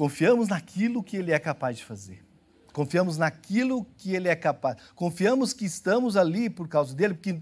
Confiamos 0.00 0.48
naquilo 0.48 1.02
que 1.02 1.14
Ele 1.14 1.30
é 1.30 1.38
capaz 1.38 1.76
de 1.76 1.84
fazer. 1.84 2.24
Confiamos 2.72 3.18
naquilo 3.18 3.84
que 3.98 4.14
Ele 4.14 4.28
é 4.28 4.34
capaz. 4.34 4.78
Confiamos 4.94 5.52
que 5.52 5.66
estamos 5.66 6.16
ali 6.16 6.48
por 6.48 6.68
causa 6.68 6.94
dele, 6.94 7.12
porque, 7.12 7.38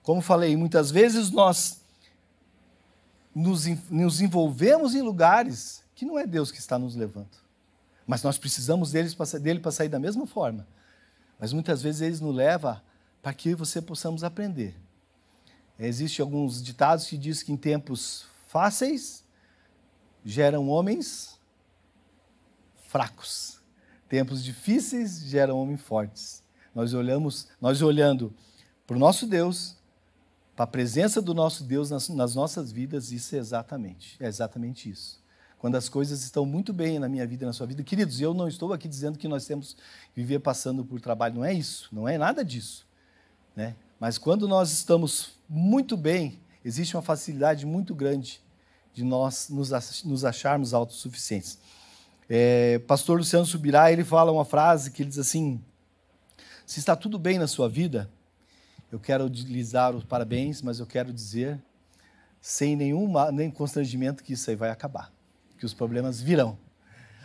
como 0.00 0.20
falei, 0.20 0.56
muitas 0.56 0.92
vezes 0.92 1.32
nós 1.32 1.80
nos, 3.34 3.64
nos 3.90 4.20
envolvemos 4.20 4.94
em 4.94 5.02
lugares 5.02 5.82
que 5.92 6.04
não 6.04 6.16
é 6.16 6.24
Deus 6.24 6.52
que 6.52 6.60
está 6.60 6.78
nos 6.78 6.94
levando. 6.94 7.36
Mas 8.06 8.22
nós 8.22 8.38
precisamos 8.38 8.92
deles, 8.92 9.16
dele 9.42 9.58
para 9.58 9.72
sair 9.72 9.88
da 9.88 9.98
mesma 9.98 10.24
forma. 10.24 10.64
Mas 11.36 11.52
muitas 11.52 11.82
vezes 11.82 12.00
eles 12.00 12.20
nos 12.20 12.32
levam 12.32 12.80
para 13.20 13.34
que 13.34 13.48
eu 13.48 13.52
e 13.54 13.56
você 13.56 13.82
possamos 13.82 14.22
aprender. 14.22 14.72
Existem 15.76 16.22
alguns 16.22 16.62
ditados 16.62 17.08
que 17.08 17.18
dizem 17.18 17.46
que 17.46 17.52
em 17.52 17.56
tempos 17.56 18.24
fáceis 18.46 19.24
geram 20.24 20.68
homens 20.68 21.37
fracos. 22.88 23.60
Tempos 24.08 24.42
difíceis 24.42 25.20
geram 25.20 25.56
homens 25.58 25.80
fortes. 25.80 26.42
Nós 26.74 26.92
olhamos, 26.92 27.48
nós 27.60 27.80
olhando 27.82 28.34
para 28.86 28.96
o 28.96 28.98
nosso 28.98 29.26
Deus, 29.26 29.76
para 30.56 30.64
a 30.64 30.66
presença 30.66 31.22
do 31.22 31.32
nosso 31.32 31.62
Deus 31.62 31.90
nas, 31.90 32.08
nas 32.08 32.34
nossas 32.34 32.72
vidas, 32.72 33.12
isso 33.12 33.36
é 33.36 33.38
exatamente, 33.38 34.16
é 34.18 34.26
exatamente 34.26 34.90
isso 34.90 35.22
quando 35.58 35.74
as 35.74 35.88
coisas 35.88 36.22
estão 36.22 36.46
muito 36.46 36.72
bem 36.72 36.98
na 36.98 37.08
minha 37.08 37.26
vida 37.26 37.44
e 37.44 37.46
na 37.46 37.52
sua 37.52 37.66
vida. 37.66 37.82
Queridos, 37.82 38.20
eu 38.20 38.32
não 38.32 38.46
estou 38.46 38.72
aqui 38.72 38.86
dizendo 38.86 39.18
que 39.18 39.26
nós 39.26 39.44
temos 39.44 39.74
que 39.74 39.82
viver 40.14 40.38
passando 40.38 40.84
por 40.84 41.00
trabalho, 41.00 41.34
não 41.34 41.44
é 41.44 41.52
isso, 41.52 41.88
não 41.90 42.08
é 42.08 42.16
nada 42.16 42.44
disso. 42.44 42.86
Né? 43.56 43.74
Mas 43.98 44.16
quando 44.16 44.46
nós 44.46 44.70
estamos 44.70 45.32
muito 45.48 45.96
bem, 45.96 46.38
existe 46.64 46.96
uma 46.96 47.02
facilidade 47.02 47.66
muito 47.66 47.92
grande 47.92 48.40
de 48.94 49.02
nós 49.02 49.48
nos 49.48 50.24
acharmos 50.24 50.72
autossuficientes. 50.72 51.58
É, 52.28 52.78
pastor 52.80 53.18
Luciano 53.18 53.46
Subirá, 53.46 53.90
ele 53.90 54.04
fala 54.04 54.30
uma 54.30 54.44
frase 54.44 54.90
que 54.90 55.02
ele 55.02 55.08
diz 55.08 55.18
assim, 55.18 55.62
se 56.66 56.78
está 56.78 56.94
tudo 56.94 57.18
bem 57.18 57.38
na 57.38 57.46
sua 57.46 57.68
vida, 57.68 58.10
eu 58.92 58.98
quero 58.98 59.26
lhes 59.26 59.72
dar 59.72 59.94
os 59.94 60.04
parabéns, 60.04 60.60
mas 60.60 60.78
eu 60.78 60.86
quero 60.86 61.12
dizer, 61.12 61.58
sem 62.40 62.76
nenhum 62.76 63.12
nem 63.32 63.50
constrangimento, 63.50 64.22
que 64.22 64.34
isso 64.34 64.50
aí 64.50 64.56
vai 64.56 64.70
acabar 64.70 65.12
que 65.58 65.66
os 65.66 65.74
problemas 65.74 66.20
virão. 66.20 66.56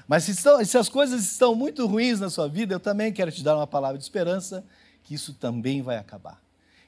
Mas 0.08 0.26
se, 0.26 0.32
estão, 0.32 0.64
se 0.66 0.78
as 0.78 0.90
coisas 0.90 1.24
estão 1.24 1.56
muito 1.56 1.86
ruins 1.86 2.20
na 2.20 2.30
sua 2.30 2.50
vida, 2.50 2.74
eu 2.74 2.80
também 2.80 3.14
quero 3.14 3.32
te 3.32 3.44
dar 3.44 3.56
uma 3.56 3.68
palavra 3.68 3.98
de 3.98 4.04
esperança, 4.04 4.66
que 5.04 5.14
isso 5.14 5.34
também 5.34 5.82
vai 5.82 5.98
acabar. 5.98 6.42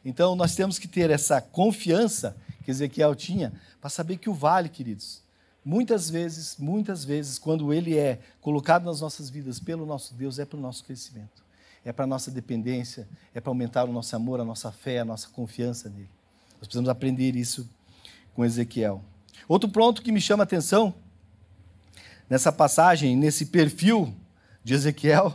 Então 0.04 0.36
nós 0.36 0.56
temos 0.56 0.78
que 0.78 0.88
ter 0.88 1.10
essa 1.10 1.40
confiança 1.40 2.36
que 2.64 2.72
Ezequiel 2.72 3.16
tinha 3.16 3.54
para 3.80 3.90
saber 3.90 4.18
que 4.18 4.30
o 4.30 4.34
vale, 4.34 4.68
queridos, 4.68 5.22
muitas 5.66 6.10
vezes, 6.10 6.56
muitas 6.58 7.04
vezes, 7.04 7.40
quando 7.40 7.74
ele 7.74 7.98
é 7.98 8.20
colocado 8.40 8.86
nas 8.86 9.02
nossas 9.02 9.32
vidas 9.32 9.60
pelo 9.60 9.84
nosso 9.86 10.14
Deus, 10.14 10.38
é 10.38 10.46
para 10.46 10.58
o 10.58 10.62
nosso 10.62 10.84
crescimento, 10.84 11.44
é 11.84 11.92
para 11.92 12.06
a 12.06 12.08
nossa 12.08 12.30
dependência, 12.30 13.08
é 13.34 13.42
para 13.42 13.50
aumentar 13.50 13.86
o 13.86 13.92
nosso 13.92 14.16
amor, 14.16 14.40
a 14.40 14.46
nossa 14.46 14.72
fé, 14.72 15.00
a 15.00 15.06
nossa 15.06 15.28
confiança 15.30 15.90
nele. 15.90 16.10
Nós 16.54 16.68
precisamos 16.68 16.90
aprender 16.90 17.36
isso 17.36 17.68
com 18.36 18.46
Ezequiel. 18.46 19.04
Outro 19.48 19.68
ponto 19.68 20.04
que 20.04 20.12
me 20.12 20.22
chama 20.22 20.44
a 20.44 20.46
atenção 20.46 20.94
nessa 22.30 22.52
passagem, 22.52 23.16
nesse 23.16 23.48
perfil 23.48 24.14
de 24.64 24.76
Ezequiel, 24.76 25.34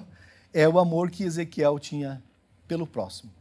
é 0.53 0.69
o 0.69 0.79
amor 0.79 1.11
que 1.11 1.25
Ezequiel 1.25 1.79
tinha 1.79 2.23
pelo 2.69 2.87
próximo. 2.87 3.33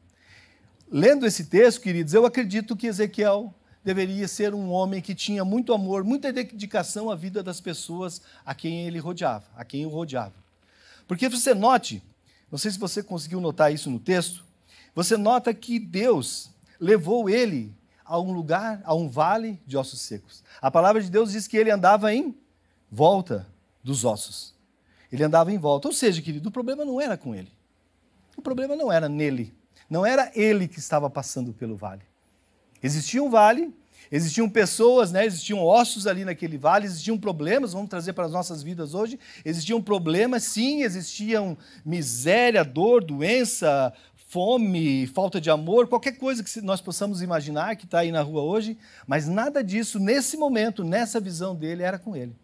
Lendo 0.91 1.25
esse 1.25 1.45
texto, 1.45 1.82
queridos, 1.82 2.13
eu 2.13 2.25
acredito 2.25 2.75
que 2.75 2.88
Ezequiel 2.88 3.54
deveria 3.89 4.28
ser 4.28 4.54
um 4.54 4.69
homem 4.69 5.02
que 5.02 5.15
tinha 5.15 5.43
muito 5.43 5.73
amor, 5.73 6.04
muita 6.04 6.32
dedicação 6.32 7.10
à 7.10 7.15
vida 7.15 7.41
das 7.41 7.60
pessoas 7.60 8.21
a 8.45 8.54
quem 8.54 8.86
ele 8.86 8.99
rodeava, 8.99 9.45
a 9.56 9.65
quem 9.65 9.84
o 9.84 9.89
rodeava. 9.89 10.36
Porque 11.08 11.28
você 11.28 11.56
note, 11.56 12.04
não 12.52 12.60
sei 12.60 12.69
se 12.69 12.78
você 12.78 13.02
conseguiu 13.02 13.41
notar 13.41 13.73
isso 13.73 13.89
no 13.89 13.99
texto, 13.99 14.45
você 14.93 15.17
nota 15.17 15.52
que 15.56 15.80
Deus 15.80 16.52
levou 16.80 17.28
ele 17.32 17.73
a 18.06 18.19
um 18.19 18.32
lugar, 18.32 18.80
a 18.86 18.93
um 18.93 19.10
vale 19.10 19.60
de 19.65 19.75
ossos 19.75 20.02
secos. 20.02 20.43
A 20.62 20.69
palavra 20.69 21.02
de 21.02 21.10
Deus 21.10 21.32
diz 21.32 21.47
que 21.47 21.58
ele 21.58 21.71
andava 21.71 22.13
em 22.13 22.38
volta 22.91 23.47
dos 23.84 24.06
ossos. 24.06 24.54
Ele 25.12 25.23
andava 25.23 25.52
em 25.52 25.58
volta. 25.58 25.88
Ou 25.88 25.93
seja, 25.95 26.21
querido, 26.21 26.49
o 26.49 26.52
problema 26.52 26.86
não 26.86 27.02
era 27.02 27.17
com 27.17 27.34
ele. 27.34 27.52
O 28.38 28.41
problema 28.41 28.75
não 28.75 28.91
era 28.91 29.10
nele. 29.10 29.52
Não 29.89 30.06
era 30.06 30.32
ele 30.36 30.67
que 30.67 30.78
estava 30.78 31.10
passando 31.10 31.54
pelo 31.54 31.75
vale. 31.75 32.04
Existia 32.82 33.21
um 33.21 33.32
vale, 33.32 33.73
existiam 34.12 34.50
pessoas, 34.50 35.12
né? 35.12 35.26
existiam 35.26 35.64
ossos 35.64 36.08
ali 36.08 36.26
naquele 36.26 36.58
vale, 36.58 36.86
existiam 36.86 37.18
problemas, 37.18 37.74
vamos 37.74 37.90
trazer 37.90 38.14
para 38.14 38.26
as 38.26 38.32
nossas 38.32 38.64
vidas 38.64 38.94
hoje. 38.94 39.20
Existiam 39.44 39.82
problemas, 39.82 40.44
sim, 40.44 40.84
existiam 40.84 41.58
miséria, 41.86 42.64
dor, 42.64 43.04
doença, 43.04 43.94
fome, 44.30 45.08
falta 45.08 45.42
de 45.42 45.50
amor, 45.50 45.88
qualquer 45.88 46.14
coisa 46.14 46.44
que 46.44 46.62
nós 46.62 46.80
possamos 46.80 47.22
imaginar 47.22 47.76
que 47.76 47.86
está 47.86 48.00
aí 48.00 48.12
na 48.12 48.22
rua 48.22 48.44
hoje, 48.44 48.78
mas 49.08 49.28
nada 49.28 49.64
disso, 49.64 50.00
nesse 50.00 50.38
momento, 50.38 50.84
nessa 50.84 51.20
visão 51.20 51.56
dele, 51.56 51.82
era 51.82 51.98
com 51.98 52.16
ele. 52.16 52.36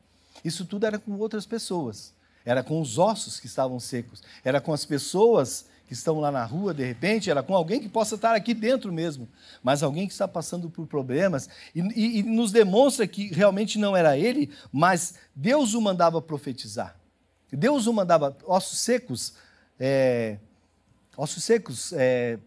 Isso 0.43 0.65
tudo 0.65 0.85
era 0.85 0.97
com 0.97 1.11
outras 1.17 1.45
pessoas. 1.45 2.13
Era 2.43 2.63
com 2.63 2.79
os 2.81 2.97
ossos 2.97 3.39
que 3.39 3.47
estavam 3.47 3.79
secos. 3.79 4.21
Era 4.43 4.61
com 4.61 4.73
as 4.73 4.85
pessoas 4.85 5.65
que 5.87 5.93
estão 5.93 6.19
lá 6.19 6.31
na 6.31 6.43
rua, 6.43 6.73
de 6.73 6.83
repente, 6.83 7.29
era 7.29 7.43
com 7.43 7.55
alguém 7.55 7.79
que 7.79 7.87
possa 7.87 8.15
estar 8.15 8.35
aqui 8.35 8.53
dentro 8.53 8.91
mesmo, 8.91 9.29
mas 9.61 9.83
alguém 9.83 10.07
que 10.07 10.13
está 10.13 10.27
passando 10.27 10.69
por 10.69 10.87
problemas, 10.87 11.47
e, 11.75 11.81
e, 11.81 12.19
e 12.19 12.23
nos 12.23 12.51
demonstra 12.51 13.05
que 13.05 13.27
realmente 13.27 13.77
não 13.77 13.95
era 13.95 14.17
ele, 14.17 14.51
mas 14.71 15.15
Deus 15.35 15.73
o 15.73 15.81
mandava 15.81 16.21
profetizar. 16.21 16.95
Deus 17.51 17.85
o 17.85 17.93
mandava, 17.93 18.35
ossos 18.45 18.79
secos, 18.79 19.35
é, 19.79 20.37
ossos 21.15 21.43
secos, 21.43 21.93
é, 21.93 22.39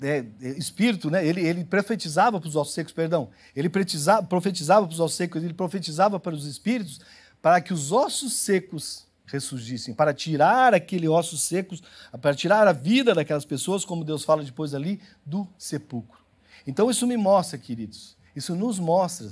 é, 0.00 0.24
espírito, 0.56 1.10
né? 1.10 1.26
ele, 1.26 1.40
ele 1.46 1.64
profetizava 1.64 2.38
para 2.38 2.48
os 2.48 2.54
ossos 2.54 2.74
secos, 2.74 2.92
perdão, 2.92 3.30
ele 3.54 3.68
profetizava, 3.68 4.22
profetizava 4.22 4.86
para 4.86 4.92
os 4.92 5.00
ossos 5.00 5.16
secos, 5.16 5.42
ele 5.42 5.54
profetizava 5.54 6.20
para 6.20 6.34
os 6.34 6.46
espíritos, 6.46 7.00
para 7.42 7.60
que 7.60 7.72
os 7.72 7.90
ossos 7.90 8.32
secos 8.34 9.06
ressurgissem, 9.26 9.94
para 9.94 10.14
tirar 10.14 10.72
aquele 10.74 11.08
ossos 11.08 11.42
secos, 11.42 11.82
para 12.20 12.34
tirar 12.34 12.66
a 12.66 12.72
vida 12.72 13.14
daquelas 13.14 13.44
pessoas, 13.44 13.84
como 13.84 14.04
Deus 14.04 14.24
fala 14.24 14.42
depois 14.42 14.74
ali, 14.74 15.00
do 15.24 15.46
sepulcro. 15.58 16.20
Então 16.66 16.90
isso 16.90 17.06
me 17.06 17.16
mostra, 17.16 17.58
queridos, 17.58 18.16
isso 18.34 18.54
nos 18.54 18.78
mostra 18.78 19.30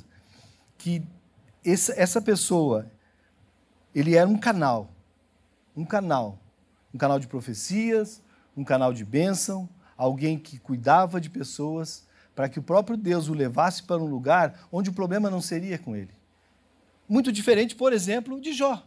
que 0.77 1.03
essa, 1.65 2.21
pessoa, 2.21 2.91
ele 3.95 4.17
era 4.17 4.29
um 4.29 4.37
canal, 4.37 4.91
um 5.75 5.85
canal, 5.85 6.39
um 6.93 6.99
canal 6.99 7.19
de 7.19 7.27
profecias, 7.27 8.23
um 8.57 8.63
canal 8.63 8.93
de 8.93 9.05
bênção, 9.05 9.69
alguém 9.97 10.39
que 10.39 10.59
cuidava 10.59 11.21
de 11.21 11.31
pessoas, 11.31 12.07
para 12.35 12.49
que 12.49 12.59
o 12.59 12.63
próprio 12.63 12.97
Deus 12.97 13.29
o 13.29 13.35
levasse 13.35 13.83
para 13.83 14.03
um 14.03 14.07
lugar 14.07 14.67
onde 14.71 14.91
o 14.91 14.93
problema 14.93 15.31
não 15.31 15.41
seria 15.41 15.79
com 15.79 15.97
ele. 15.97 16.11
Muito 17.09 17.33
diferente, 17.33 17.75
por 17.75 17.93
exemplo, 17.93 18.41
de 18.41 18.53
Jó. 18.53 18.85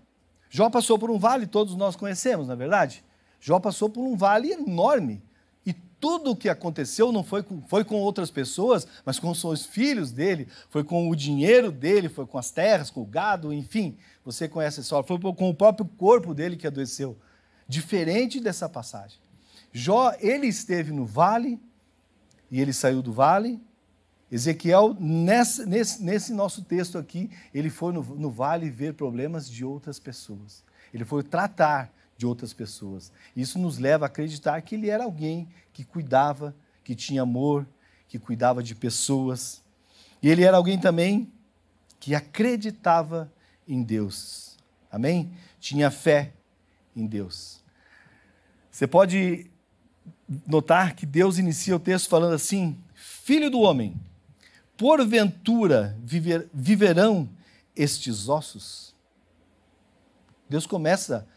Jó 0.50 0.70
passou 0.70 0.98
por 0.98 1.12
um 1.12 1.18
vale, 1.18 1.46
todos 1.46 1.76
nós 1.76 1.96
conhecemos, 1.96 2.48
na 2.48 2.54
é 2.54 2.58
verdade? 2.58 3.04
Jó 3.40 3.60
passou 3.60 3.90
por 3.90 4.02
um 4.02 4.16
vale 4.16 4.52
enorme. 4.52 5.22
E 5.66 5.74
tudo 5.74 6.32
o 6.32 6.36
que 6.36 6.50
aconteceu 6.50 7.12
não 7.12 7.24
foi 7.24 7.44
com, 7.44 7.62
foi 7.64 7.84
com 7.84 7.96
outras 7.96 8.32
pessoas, 8.32 8.88
mas 9.06 9.20
com 9.20 9.30
os 9.30 9.66
filhos 9.66 10.12
dele, 10.12 10.48
foi 10.70 10.84
com 10.84 11.10
o 11.10 11.16
dinheiro 11.16 11.72
dele, 11.72 12.10
foi 12.10 12.26
com 12.26 12.38
as 12.38 12.52
terras, 12.52 12.90
com 12.90 13.02
o 13.02 13.06
gado, 13.06 13.54
enfim. 13.54 13.98
Você 14.24 14.48
conhece 14.48 14.82
história. 14.82 15.06
Foi 15.06 15.20
com 15.20 15.50
o 15.50 15.54
próprio 15.54 15.86
corpo 15.86 16.34
dele 16.34 16.56
que 16.56 16.68
adoeceu. 16.68 17.18
Diferente 17.68 18.40
dessa 18.40 18.70
passagem. 18.70 19.20
Jó, 19.74 20.14
ele 20.20 20.48
esteve 20.48 20.92
no 20.92 21.06
vale, 21.06 21.60
e 22.50 22.62
ele 22.62 22.72
saiu 22.72 23.02
do 23.02 23.12
vale, 23.12 23.60
Ezequiel, 24.32 24.96
nesse, 25.00 25.66
nesse, 25.66 26.34
nosso 26.34 26.62
texto 26.62 26.98
aqui, 26.98 27.30
ele 27.54 27.70
foi 27.70 27.94
no, 27.94 28.04
no, 28.04 28.30
vale 28.30 28.70
ver 28.70 28.94
problemas 28.94 29.50
de 29.50 29.64
outras 29.64 30.00
pessoas. 30.00 30.64
Ele 30.94 31.06
foi 31.06 31.24
tratar 31.24 31.94
de 32.18 32.26
outras 32.26 32.52
pessoas. 32.52 33.12
Isso 33.36 33.58
nos 33.58 33.78
leva 33.78 34.06
a 34.06 34.08
acreditar 34.08 34.62
que 34.62 34.76
ele 34.76 34.90
era 34.90 35.06
alguém 35.06 35.48
que 35.72 35.86
cuidava, 35.86 36.54
que 36.84 36.94
tinha 36.94 37.22
amor, 37.22 37.66
que 38.10 38.20
cuidava 38.20 38.62
de 38.62 38.76
pessoas. 38.76 39.62
E 40.22 40.30
ele 40.30 40.44
era 40.44 40.58
alguém 40.58 40.78
também 40.78 41.32
que 42.00 42.14
acreditava 42.14 43.32
em 43.66 43.82
Deus. 43.82 44.58
Amém? 44.92 45.32
Tinha 45.60 45.90
fé 45.90 46.34
em 46.96 47.06
Deus. 47.06 47.64
Você 48.70 48.86
pode 48.86 49.50
notar 50.46 50.96
que 50.96 51.06
Deus 51.06 51.38
inicia 51.38 51.76
o 51.76 51.80
texto 51.80 52.10
falando 52.10 52.34
assim: 52.34 52.78
Filho 52.94 53.50
do 53.50 53.60
homem, 53.60 53.96
porventura 54.78 55.98
viver, 56.04 56.48
viverão 56.54 57.28
estes 57.76 58.30
ossos? 58.30 58.96
Deus 60.50 60.66
começa 60.66 61.28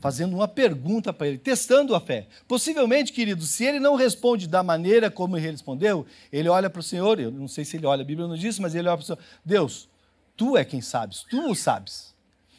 fazendo 0.00 0.34
uma 0.34 0.48
pergunta 0.48 1.12
para 1.12 1.28
ele, 1.28 1.38
testando 1.38 1.94
a 1.94 2.00
fé. 2.00 2.26
Possivelmente, 2.48 3.12
querido, 3.12 3.44
se 3.44 3.64
ele 3.64 3.78
não 3.78 3.94
responde 3.94 4.48
da 4.48 4.62
maneira 4.62 5.10
como 5.10 5.36
ele 5.36 5.50
respondeu, 5.50 6.06
ele 6.32 6.48
olha 6.48 6.70
para 6.70 6.80
o 6.80 6.82
Senhor, 6.82 7.20
eu 7.20 7.30
não 7.30 7.46
sei 7.46 7.64
se 7.64 7.76
ele 7.76 7.86
olha, 7.86 8.00
a 8.00 8.04
Bíblia 8.04 8.26
não 8.26 8.36
diz, 8.36 8.58
mas 8.58 8.74
ele 8.74 8.88
olha 8.88 8.96
para 8.96 9.04
o 9.04 9.06
Senhor, 9.06 9.18
Deus, 9.44 9.88
tu 10.36 10.56
é 10.56 10.64
quem 10.64 10.80
sabes, 10.80 11.24
tu 11.30 11.50
o 11.50 11.54
sabes. 11.54 12.10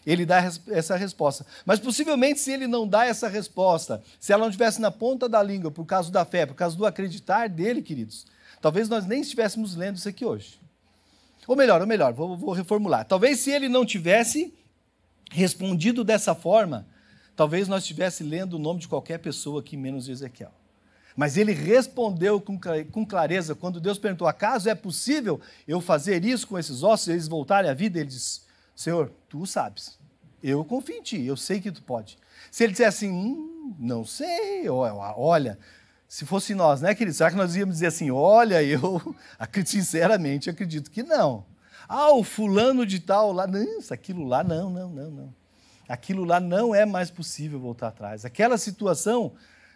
Ele 0.05 0.25
dá 0.25 0.37
essa 0.69 0.95
resposta. 0.95 1.45
Mas 1.63 1.79
possivelmente, 1.79 2.39
se 2.39 2.51
ele 2.51 2.65
não 2.65 2.87
dá 2.87 3.05
essa 3.05 3.27
resposta, 3.27 4.01
se 4.19 4.33
ela 4.33 4.41
não 4.41 4.49
estivesse 4.49 4.81
na 4.81 4.89
ponta 4.89 5.29
da 5.29 5.43
língua, 5.43 5.69
por 5.69 5.85
causa 5.85 6.11
da 6.11 6.25
fé, 6.25 6.45
por 6.45 6.55
causa 6.55 6.75
do 6.75 6.85
acreditar 6.85 7.47
dele, 7.47 7.83
queridos, 7.83 8.25
Talvez 8.61 8.87
nós 8.87 9.05
nem 9.05 9.21
estivéssemos 9.21 9.75
lendo 9.75 9.97
isso 9.97 10.07
aqui 10.07 10.23
hoje. 10.23 10.59
Ou 11.47 11.55
melhor, 11.55 11.81
ou 11.81 11.87
melhor, 11.87 12.13
vou, 12.13 12.37
vou 12.37 12.53
reformular. 12.53 13.05
Talvez 13.05 13.39
se 13.39 13.51
ele 13.51 13.67
não 13.67 13.85
tivesse 13.85 14.53
respondido 15.31 16.03
dessa 16.03 16.35
forma, 16.35 16.87
talvez 17.35 17.67
nós 17.67 17.81
estivéssemos 17.83 18.31
lendo 18.31 18.53
o 18.53 18.59
nome 18.59 18.79
de 18.79 18.87
qualquer 18.87 19.17
pessoa 19.17 19.61
aqui, 19.61 19.75
menos 19.75 20.05
de 20.05 20.11
Ezequiel. 20.11 20.51
Mas 21.15 21.35
ele 21.35 21.51
respondeu 21.51 22.39
com 22.39 23.05
clareza, 23.05 23.53
quando 23.53 23.81
Deus 23.81 23.97
perguntou: 23.97 24.27
acaso 24.27 24.69
é 24.69 24.75
possível 24.75 25.41
eu 25.67 25.81
fazer 25.81 26.23
isso 26.23 26.47
com 26.47 26.57
esses 26.57 26.83
ossos, 26.83 27.09
eles 27.09 27.27
voltarem 27.27 27.69
à 27.69 27.73
vida? 27.73 27.99
Ele 27.99 28.07
disse: 28.07 28.41
Senhor, 28.75 29.11
tu 29.27 29.45
sabes, 29.45 29.99
eu 30.41 30.63
confio 30.63 30.95
em 30.95 31.01
ti, 31.01 31.21
eu 31.21 31.35
sei 31.35 31.59
que 31.59 31.71
tu 31.71 31.83
pode. 31.83 32.17
Se 32.49 32.63
ele 32.63 32.71
dissesse 32.71 33.05
assim, 33.05 33.11
hum, 33.11 33.75
não 33.77 34.05
sei, 34.05 34.67
olha, 34.69 35.59
se 36.11 36.25
fosse 36.25 36.53
nós, 36.53 36.81
né, 36.81 36.93
querido? 36.93 37.15
Será 37.15 37.31
que 37.31 37.37
nós 37.37 37.55
íamos 37.55 37.75
dizer 37.75 37.87
assim, 37.87 38.11
olha, 38.11 38.61
eu 38.61 39.15
sinceramente 39.65 40.49
acredito 40.49 40.91
que 40.91 41.01
não. 41.03 41.45
Ah, 41.87 42.11
o 42.11 42.21
fulano 42.21 42.85
de 42.85 42.99
tal 42.99 43.31
lá, 43.31 43.47
não, 43.47 43.79
aquilo 43.89 44.25
lá, 44.25 44.43
não, 44.43 44.69
não, 44.69 44.89
não, 44.89 45.09
não. 45.09 45.33
Aquilo 45.87 46.25
lá 46.25 46.37
não 46.37 46.75
é 46.75 46.85
mais 46.85 47.09
possível 47.09 47.61
voltar 47.61 47.87
atrás. 47.87 48.25
Aquela 48.25 48.57
situação 48.57 49.31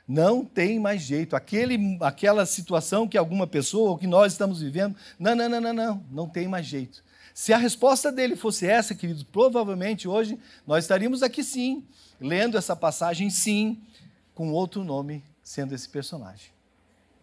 não 0.06 0.44
tem 0.44 0.78
mais 0.78 1.04
jeito. 1.04 1.38
Aquele, 1.38 1.98
aquela 2.02 2.46
situação 2.46 3.08
que 3.08 3.18
alguma 3.18 3.48
pessoa 3.48 3.92
ou 3.92 3.98
que 3.98 4.06
nós 4.06 4.34
estamos 4.34 4.60
vivendo, 4.60 4.94
não, 5.18 5.38
não, 5.38 5.48
não, 5.48 5.62
não, 5.62 5.74
não, 5.74 6.04
não 6.12 6.28
tem 6.28 6.50
mais 6.50 6.66
jeito. 6.66 7.02
Se 7.34 7.54
a 7.54 7.58
resposta 7.58 8.12
dele 8.12 8.36
fosse 8.36 8.68
essa, 8.68 8.94
queridos, 8.94 9.24
provavelmente 9.24 10.06
hoje 10.06 10.38
nós 10.68 10.84
estaríamos 10.84 11.24
aqui 11.24 11.42
sim, 11.46 11.86
lendo 12.20 12.58
essa 12.58 12.76
passagem 12.76 13.30
sim, 13.30 13.82
com 14.34 14.52
outro 14.52 14.84
nome 14.84 15.24
sendo 15.46 15.76
esse 15.76 15.88
personagem. 15.88 16.50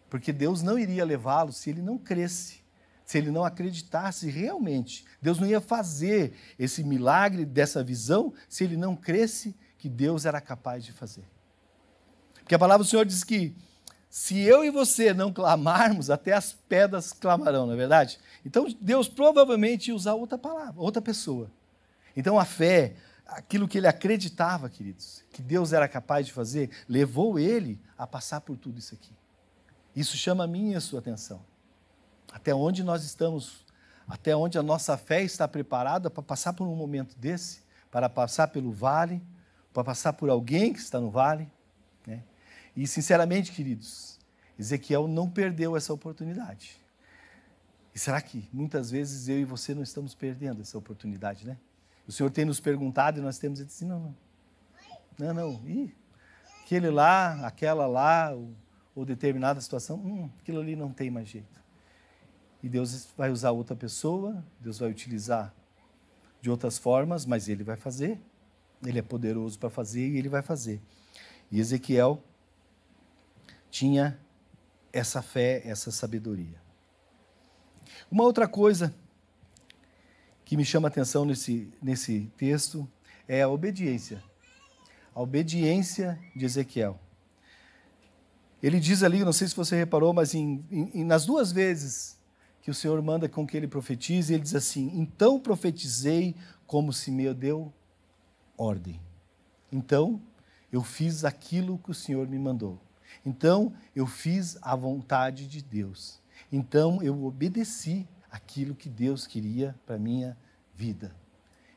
Porque 0.09 0.31
Deus 0.31 0.61
não 0.61 0.79
iria 0.79 1.03
levá-lo 1.03 1.51
se 1.51 1.69
ele 1.69 1.81
não 1.81 1.97
cresce, 1.97 2.61
se 3.05 3.17
ele 3.17 3.29
não 3.29 3.43
acreditasse 3.43 4.29
realmente. 4.29 5.03
Deus 5.21 5.39
não 5.39 5.47
ia 5.47 5.59
fazer 5.59 6.33
esse 6.57 6.83
milagre 6.85 7.45
dessa 7.45 7.83
visão 7.83 8.33
se 8.47 8.63
ele 8.63 8.77
não 8.77 8.95
cresce 8.95 9.53
que 9.77 9.89
Deus 9.89 10.25
era 10.25 10.39
capaz 10.39 10.85
de 10.85 10.93
fazer. 10.93 11.25
Porque 12.35 12.55
a 12.55 12.59
palavra 12.59 12.85
do 12.85 12.89
Senhor 12.89 13.05
diz 13.05 13.25
que 13.25 13.53
se 14.09 14.39
eu 14.39 14.63
e 14.63 14.69
você 14.69 15.13
não 15.13 15.33
clamarmos, 15.33 16.09
até 16.09 16.31
as 16.31 16.53
pedras 16.53 17.11
clamarão, 17.11 17.65
não 17.65 17.73
é 17.73 17.77
verdade? 17.77 18.19
Então 18.45 18.67
Deus 18.79 19.09
provavelmente 19.09 19.89
ia 19.89 19.95
usar 19.95 20.13
outra 20.13 20.37
palavra, 20.37 20.79
outra 20.79 21.01
pessoa. 21.01 21.51
Então 22.15 22.39
a 22.39 22.45
fé, 22.45 22.95
aquilo 23.25 23.67
que 23.67 23.77
ele 23.77 23.87
acreditava, 23.87 24.69
queridos, 24.69 25.23
que 25.31 25.41
Deus 25.41 25.73
era 25.73 25.87
capaz 25.87 26.25
de 26.25 26.33
fazer, 26.33 26.69
levou 26.87 27.39
ele 27.39 27.79
a 27.97 28.05
passar 28.05 28.41
por 28.41 28.57
tudo 28.57 28.79
isso 28.79 28.93
aqui. 28.93 29.13
Isso 29.95 30.17
chama 30.17 30.43
a 30.43 30.47
minha 30.47 30.73
e 30.73 30.75
a 30.75 30.81
sua 30.81 30.99
atenção. 30.99 31.41
Até 32.31 32.53
onde 32.53 32.83
nós 32.83 33.03
estamos, 33.03 33.65
até 34.07 34.35
onde 34.35 34.57
a 34.57 34.63
nossa 34.63 34.97
fé 34.97 35.21
está 35.23 35.47
preparada 35.47 36.09
para 36.09 36.23
passar 36.23 36.53
por 36.53 36.67
um 36.67 36.75
momento 36.75 37.17
desse, 37.17 37.61
para 37.91 38.09
passar 38.09 38.47
pelo 38.47 38.71
vale, 38.71 39.21
para 39.71 39.83
passar 39.83 40.13
por 40.13 40.29
alguém 40.29 40.73
que 40.73 40.79
está 40.79 40.99
no 40.99 41.11
vale. 41.11 41.49
Né? 42.07 42.23
E, 42.75 42.87
sinceramente, 42.87 43.51
queridos, 43.51 44.19
Ezequiel 44.57 45.07
não 45.07 45.29
perdeu 45.29 45.77
essa 45.77 45.93
oportunidade. 45.93 46.79
E 47.93 47.99
será 47.99 48.19
que 48.19 48.49
muitas 48.51 48.89
vezes 48.89 49.27
eu 49.27 49.39
e 49.39 49.45
você 49.45 49.75
não 49.75 49.83
estamos 49.83 50.15
perdendo 50.15 50.61
essa 50.61 50.77
oportunidade, 50.77 51.45
né? 51.45 51.57
O 52.07 52.11
Senhor 52.11 52.29
tem 52.29 52.45
nos 52.45 52.59
perguntado 52.59 53.19
e 53.19 53.21
nós 53.21 53.37
temos 53.37 53.59
dito 53.59 53.69
assim: 53.69 53.85
não, 53.85 53.99
não. 53.99 54.15
Não, 55.17 55.33
não. 55.33 55.69
Ih, 55.69 55.95
aquele 56.63 56.89
lá, 56.89 57.45
aquela 57.45 57.85
lá, 57.85 58.31
ou, 58.31 58.53
ou 58.95 59.05
determinada 59.05 59.61
situação, 59.61 59.97
hum, 59.97 60.29
aquilo 60.39 60.59
ali 60.59 60.75
não 60.75 60.91
tem 60.91 61.09
mais 61.09 61.29
jeito. 61.29 61.61
E 62.61 62.69
Deus 62.69 63.09
vai 63.17 63.29
usar 63.29 63.51
outra 63.51 63.75
pessoa, 63.75 64.43
Deus 64.59 64.79
vai 64.79 64.89
utilizar 64.89 65.53
de 66.41 66.49
outras 66.49 66.77
formas, 66.77 67.25
mas 67.25 67.47
Ele 67.47 67.63
vai 67.63 67.75
fazer. 67.75 68.19
Ele 68.85 68.99
é 68.99 69.01
poderoso 69.01 69.57
para 69.59 69.69
fazer 69.69 70.09
e 70.09 70.17
Ele 70.17 70.29
vai 70.29 70.41
fazer. 70.41 70.81
E 71.51 71.59
Ezequiel 71.59 72.21
tinha 73.69 74.19
essa 74.91 75.21
fé, 75.21 75.61
essa 75.65 75.91
sabedoria. 75.91 76.61
Uma 78.09 78.23
outra 78.23 78.47
coisa 78.47 78.93
que 80.45 80.57
me 80.57 80.65
chama 80.65 80.87
a 80.87 80.91
atenção 80.91 81.25
nesse, 81.25 81.71
nesse 81.81 82.31
texto 82.37 82.87
é 83.27 83.41
a 83.41 83.49
obediência. 83.49 84.23
A 85.15 85.21
obediência 85.21 86.19
de 86.35 86.45
Ezequiel. 86.45 86.99
Ele 88.61 88.79
diz 88.79 89.03
ali, 89.03 89.23
não 89.23 89.33
sei 89.33 89.47
se 89.47 89.55
você 89.55 89.75
reparou, 89.75 90.13
mas 90.13 90.33
em, 90.33 90.65
em, 90.71 91.03
nas 91.03 91.25
duas 91.25 91.51
vezes 91.51 92.17
que 92.61 92.71
o 92.71 92.73
Senhor 92.73 93.01
manda 93.01 93.27
com 93.27 93.45
que 93.45 93.57
ele 93.57 93.67
profetize, 93.67 94.33
ele 94.33 94.43
diz 94.43 94.55
assim: 94.55 94.89
Então 94.93 95.37
profetizei 95.39 96.33
como 96.65 96.93
se 96.93 97.11
me 97.11 97.31
deu 97.33 97.73
ordem. 98.57 99.01
Então 99.69 100.21
eu 100.71 100.81
fiz 100.81 101.25
aquilo 101.25 101.77
que 101.77 101.91
o 101.91 101.93
Senhor 101.93 102.25
me 102.27 102.39
mandou. 102.39 102.79
Então 103.25 103.73
eu 103.93 104.07
fiz 104.07 104.57
a 104.61 104.75
vontade 104.75 105.45
de 105.45 105.61
Deus. 105.61 106.21
Então 106.51 107.03
eu 107.03 107.25
obedeci 107.25 108.07
aquilo 108.33 108.73
que 108.73 108.89
Deus 108.89 109.27
queria 109.27 109.75
para 109.85 109.99
minha 109.99 110.35
vida. 110.75 111.15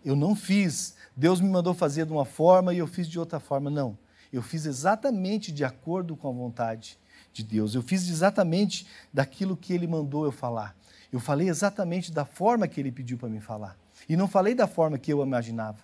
Eu 0.03 0.17
não 0.17 0.35
fiz, 0.35 0.97
Deus 1.15 1.39
me 1.39 1.51
mandou 1.51 1.75
fazer 1.75 2.07
de 2.07 2.13
uma 2.13 2.25
forma 2.25 2.73
e 2.73 2.79
eu 2.79 2.87
fiz 2.87 3.07
de 3.07 3.19
outra 3.19 3.39
forma, 3.39 3.69
não. 3.69 3.99
Eu 4.33 4.43
fiz 4.43 4.65
exatamente 4.65 5.53
de 5.53 5.65
acordo 5.65 6.17
com 6.17 6.31
a 6.31 6.33
vontade 6.33 6.99
de 7.31 7.45
Deus. 7.45 7.75
Eu 7.75 7.83
fiz 7.83 8.09
exatamente 8.09 8.87
daquilo 9.13 9.55
que 9.55 9.75
ele 9.75 9.87
mandou 9.87 10.25
eu 10.25 10.33
falar. 10.33 10.75
Eu 11.13 11.21
falei 11.21 11.51
exatamente 11.51 12.11
da 12.11 12.25
forma 12.25 12.67
que 12.67 12.81
ele 12.81 12.91
pediu 12.91 13.19
para 13.19 13.29
mim 13.29 13.41
falar. 13.41 13.77
E 14.09 14.17
não 14.17 14.27
falei 14.27 14.55
da 14.55 14.67
forma 14.67 14.97
que 14.97 15.13
eu 15.13 15.23
imaginava, 15.23 15.81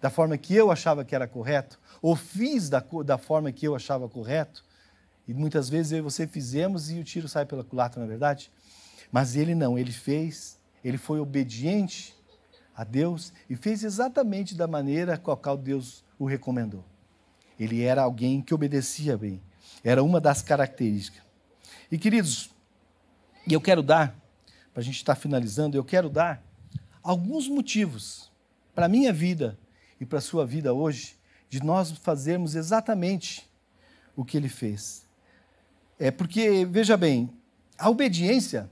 da 0.00 0.08
forma 0.08 0.38
que 0.38 0.54
eu 0.54 0.70
achava 0.70 1.04
que 1.04 1.14
era 1.14 1.28
correto, 1.28 1.78
ou 2.00 2.16
fiz 2.16 2.70
da, 2.70 2.82
da 3.04 3.18
forma 3.18 3.52
que 3.52 3.66
eu 3.66 3.74
achava 3.74 4.08
correto. 4.08 4.64
E 5.28 5.34
muitas 5.34 5.68
vezes 5.68 5.92
eu 5.92 5.98
e 5.98 6.02
você 6.02 6.26
fizemos 6.26 6.90
e 6.90 6.98
o 6.98 7.04
tiro 7.04 7.28
sai 7.28 7.44
pela 7.44 7.62
culatra, 7.62 8.00
não 8.00 8.06
é 8.06 8.08
verdade? 8.08 8.50
Mas 9.10 9.36
ele 9.36 9.54
não, 9.54 9.78
ele 9.78 9.92
fez, 9.92 10.58
ele 10.84 10.98
foi 10.98 11.20
obediente 11.20 12.14
a 12.74 12.84
Deus 12.84 13.32
e 13.48 13.56
fez 13.56 13.82
exatamente 13.82 14.54
da 14.54 14.66
maneira 14.66 15.16
com 15.16 15.30
a 15.30 15.36
qual 15.36 15.56
Deus 15.56 16.04
o 16.18 16.26
recomendou. 16.26 16.84
Ele 17.58 17.82
era 17.82 18.02
alguém 18.02 18.42
que 18.42 18.54
obedecia 18.54 19.16
bem, 19.16 19.42
era 19.82 20.02
uma 20.02 20.20
das 20.20 20.42
características. 20.42 21.22
E 21.90 21.96
queridos, 21.96 22.50
e 23.46 23.52
eu 23.52 23.60
quero 23.60 23.82
dar, 23.82 24.14
para 24.72 24.80
a 24.80 24.84
gente 24.84 24.96
estar 24.96 25.14
finalizando, 25.14 25.76
eu 25.76 25.84
quero 25.84 26.10
dar 26.10 26.42
alguns 27.02 27.48
motivos 27.48 28.30
para 28.74 28.86
a 28.86 28.88
minha 28.88 29.12
vida 29.12 29.58
e 30.00 30.04
para 30.04 30.18
a 30.18 30.22
sua 30.22 30.44
vida 30.44 30.74
hoje, 30.74 31.16
de 31.48 31.62
nós 31.62 31.92
fazermos 31.92 32.54
exatamente 32.54 33.48
o 34.14 34.24
que 34.24 34.36
ele 34.36 34.48
fez. 34.48 35.06
É 35.98 36.10
porque, 36.10 36.66
veja 36.66 36.96
bem, 36.96 37.30
a 37.78 37.88
obediência 37.88 38.68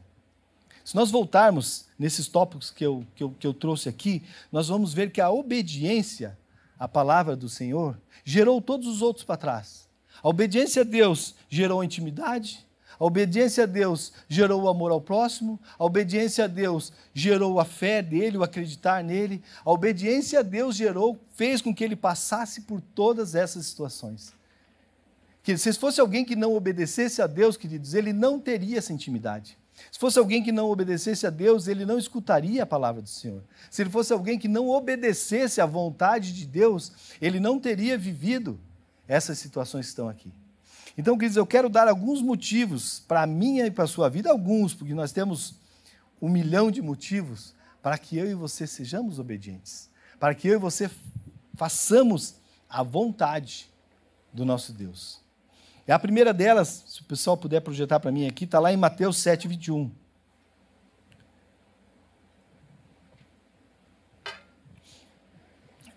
se 0.84 0.94
nós 0.94 1.10
voltarmos 1.10 1.86
nesses 1.98 2.28
tópicos 2.28 2.70
que 2.70 2.84
eu, 2.84 3.06
que 3.16 3.24
eu, 3.24 3.30
que 3.30 3.46
eu 3.46 3.54
trouxe 3.54 3.88
aqui, 3.88 4.22
nós 4.52 4.68
vamos 4.68 4.92
ver 4.92 5.10
que 5.10 5.20
a 5.20 5.30
obediência 5.30 6.36
à 6.78 6.86
palavra 6.86 7.34
do 7.34 7.48
Senhor 7.48 7.98
gerou 8.22 8.60
todos 8.60 8.86
os 8.86 9.00
outros 9.00 9.24
para 9.24 9.38
trás. 9.38 9.88
A 10.22 10.28
obediência 10.28 10.82
a 10.82 10.84
Deus 10.84 11.34
gerou 11.48 11.80
a 11.80 11.84
intimidade, 11.86 12.66
a 13.00 13.04
obediência 13.04 13.64
a 13.64 13.66
Deus 13.66 14.12
gerou 14.28 14.62
o 14.62 14.68
amor 14.68 14.92
ao 14.92 15.00
próximo, 15.00 15.58
a 15.78 15.84
obediência 15.84 16.44
a 16.44 16.46
Deus 16.46 16.92
gerou 17.14 17.58
a 17.58 17.64
fé 17.64 18.02
dele, 18.02 18.36
o 18.36 18.42
acreditar 18.42 19.02
nele, 19.02 19.42
a 19.64 19.70
obediência 19.70 20.40
a 20.40 20.42
Deus 20.42 20.76
gerou, 20.76 21.18
fez 21.34 21.62
com 21.62 21.74
que 21.74 21.82
ele 21.82 21.96
passasse 21.96 22.60
por 22.60 22.80
todas 22.80 23.34
essas 23.34 23.64
situações. 23.66 24.34
Que 25.42 25.56
se 25.56 25.72
fosse 25.72 26.00
alguém 26.00 26.24
que 26.24 26.36
não 26.36 26.54
obedecesse 26.54 27.22
a 27.22 27.26
Deus, 27.26 27.56
queridos, 27.56 27.94
ele 27.94 28.12
não 28.12 28.38
teria 28.38 28.78
essa 28.78 28.92
intimidade. 28.92 29.58
Se 29.90 29.98
fosse 29.98 30.18
alguém 30.18 30.42
que 30.42 30.52
não 30.52 30.70
obedecesse 30.70 31.26
a 31.26 31.30
Deus, 31.30 31.66
ele 31.66 31.84
não 31.84 31.98
escutaria 31.98 32.62
a 32.62 32.66
palavra 32.66 33.02
do 33.02 33.08
Senhor. 33.08 33.42
Se 33.70 33.82
ele 33.82 33.90
fosse 33.90 34.12
alguém 34.12 34.38
que 34.38 34.48
não 34.48 34.68
obedecesse 34.68 35.60
à 35.60 35.66
vontade 35.66 36.32
de 36.32 36.46
Deus, 36.46 36.92
ele 37.20 37.40
não 37.40 37.58
teria 37.58 37.98
vivido 37.98 38.58
essas 39.06 39.38
situações 39.38 39.86
que 39.86 39.90
estão 39.90 40.08
aqui. 40.08 40.32
Então, 40.96 41.18
queridos, 41.18 41.36
eu 41.36 41.46
quero 41.46 41.68
dar 41.68 41.88
alguns 41.88 42.22
motivos 42.22 43.00
para 43.00 43.22
a 43.22 43.26
minha 43.26 43.66
e 43.66 43.70
para 43.70 43.84
a 43.84 43.88
sua 43.88 44.08
vida, 44.08 44.30
alguns, 44.30 44.74
porque 44.74 44.94
nós 44.94 45.12
temos 45.12 45.54
um 46.22 46.28
milhão 46.28 46.70
de 46.70 46.80
motivos 46.80 47.54
para 47.82 47.98
que 47.98 48.16
eu 48.16 48.30
e 48.30 48.34
você 48.34 48.66
sejamos 48.66 49.18
obedientes, 49.18 49.90
para 50.18 50.34
que 50.34 50.48
eu 50.48 50.54
e 50.54 50.58
você 50.58 50.90
façamos 51.54 52.36
a 52.68 52.82
vontade 52.82 53.68
do 54.32 54.44
nosso 54.44 54.72
Deus. 54.72 55.23
E 55.86 55.92
a 55.92 55.98
primeira 55.98 56.32
delas, 56.32 56.84
se 56.86 57.02
o 57.02 57.04
pessoal 57.04 57.36
puder 57.36 57.60
projetar 57.60 58.00
para 58.00 58.10
mim 58.10 58.26
aqui, 58.26 58.44
está 58.44 58.58
lá 58.58 58.72
em 58.72 58.76
Mateus 58.76 59.18
7, 59.18 59.46
21. 59.46 59.90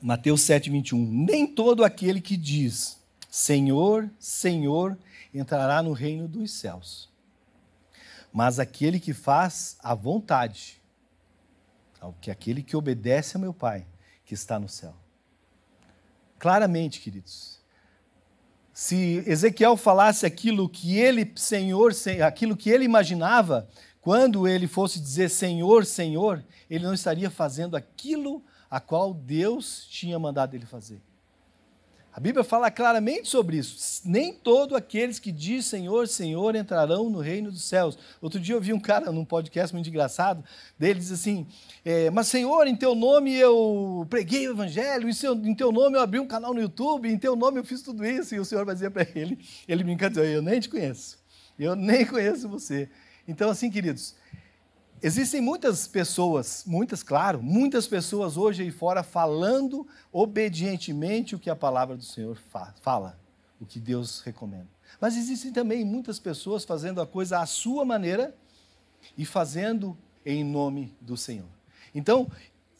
Mateus 0.02 0.42
7, 0.42 0.70
21. 0.70 1.06
Nem 1.06 1.48
todo 1.48 1.84
aquele 1.84 2.22
que 2.22 2.36
diz 2.36 2.98
Senhor, 3.30 4.10
Senhor 4.20 4.98
entrará 5.34 5.82
no 5.82 5.94
reino 5.94 6.28
dos 6.28 6.52
céus, 6.52 7.10
mas 8.32 8.60
aquele 8.60 9.00
que 9.00 9.14
faz 9.14 9.78
a 9.82 9.94
vontade, 9.94 10.82
que 12.22 12.32
aquele 12.32 12.64
que 12.64 12.76
obedece 12.76 13.38
a 13.38 13.40
meu 13.40 13.54
Pai 13.54 13.86
que 14.26 14.34
está 14.34 14.60
no 14.60 14.70
céu. 14.70 14.96
Claramente, 16.40 17.00
queridos, 17.00 17.57
se 18.78 19.24
Ezequiel 19.26 19.76
falasse 19.76 20.24
aquilo 20.24 20.70
que 20.70 21.00
ele, 21.00 21.34
Senhor, 21.36 21.92
aquilo 22.24 22.56
que 22.56 22.70
ele 22.70 22.86
imaginava, 22.86 23.68
quando 24.00 24.48
ele 24.48 24.68
fosse 24.68 25.00
dizer 25.00 25.32
Senhor, 25.32 25.84
Senhor, 25.84 26.46
ele 26.70 26.86
não 26.86 26.94
estaria 26.94 27.32
fazendo 27.32 27.76
aquilo 27.76 28.46
a 28.70 28.80
qual 28.80 29.16
Deus 29.16 29.88
tinha 29.90 30.20
mandado 30.20 30.54
ele 30.54 30.68
fazer. 30.68 31.02
A 32.18 32.20
Bíblia 32.20 32.44
fala 32.44 32.72
claramente 32.72 33.28
sobre 33.28 33.58
isso. 33.58 34.02
Nem 34.04 34.34
todos 34.34 34.76
aqueles 34.76 35.20
que 35.20 35.32
dizem 35.32 35.82
Senhor, 35.82 36.08
Senhor 36.08 36.56
entrarão 36.56 37.12
no 37.12 37.20
reino 37.20 37.52
dos 37.52 37.64
céus. 37.64 37.96
Outro 38.20 38.40
dia 38.40 38.56
eu 38.56 38.60
vi 38.60 38.74
um 38.74 38.80
cara 38.80 39.12
num 39.12 39.24
podcast 39.24 39.72
muito 39.72 39.88
engraçado, 39.88 40.44
dele 40.80 41.00
diz 41.00 41.12
assim: 41.12 41.46
é, 41.86 42.10
Mas 42.10 42.28
Senhor, 42.28 42.66
em 42.66 42.76
teu 42.76 42.96
nome 42.96 43.36
eu 43.36 44.04
preguei 44.10 44.48
o 44.48 44.54
evangelho, 44.54 45.08
em, 45.08 45.54
teu 45.54 45.72
nome 45.72 45.96
eu 45.96 46.02
abri 46.02 46.20
um 46.20 46.26
canal 46.26 46.56
no 46.56 46.60
YouTube, 46.60 47.08
em 47.08 47.20
teu 47.20 47.36
nome 47.36 47.60
eu 47.60 47.64
fiz 47.64 47.84
tudo 47.84 48.04
isso. 48.04 48.34
E 48.34 48.40
o 48.40 48.46
Senhor 48.46 48.66
dizer 48.74 48.90
para 48.90 49.08
ele: 49.14 49.38
Ele 49.68 49.84
me 49.84 49.94
encantou, 49.94 50.24
eu 50.24 50.42
nem 50.42 50.60
te 50.60 50.70
conheço, 50.70 51.20
eu 51.60 51.76
nem 51.76 52.04
conheço 52.04 52.50
você. 52.50 52.90
Então, 53.28 53.52
assim, 53.52 53.70
queridos, 53.70 54.16
Existem 55.02 55.40
muitas 55.40 55.88
pessoas, 55.88 56.64
muitas, 56.66 57.04
claro, 57.04 57.42
muitas 57.42 57.86
pessoas 57.88 58.36
hoje 58.36 58.64
aí 58.64 58.72
fora 58.72 59.04
falando 59.04 59.88
obedientemente 60.12 61.36
o 61.36 61.40
que 61.40 61.50
a 61.50 61.56
palavra 61.56 61.96
do 61.96 62.04
Senhor 62.04 62.38
fala, 62.82 63.20
o 63.62 63.66
que 63.66 63.80
Deus 63.80 64.22
recomenda. 64.22 64.68
Mas 65.00 65.16
existem 65.16 65.52
também 65.52 65.86
muitas 65.86 66.20
pessoas 66.20 66.66
fazendo 66.66 67.00
a 67.00 67.06
coisa 67.06 67.40
à 67.40 67.46
sua 67.46 67.86
maneira 67.86 68.36
e 69.16 69.24
fazendo 69.24 69.96
em 70.26 70.44
nome 70.44 70.96
do 71.00 71.16
Senhor. 71.16 71.48
Então, 71.94 72.30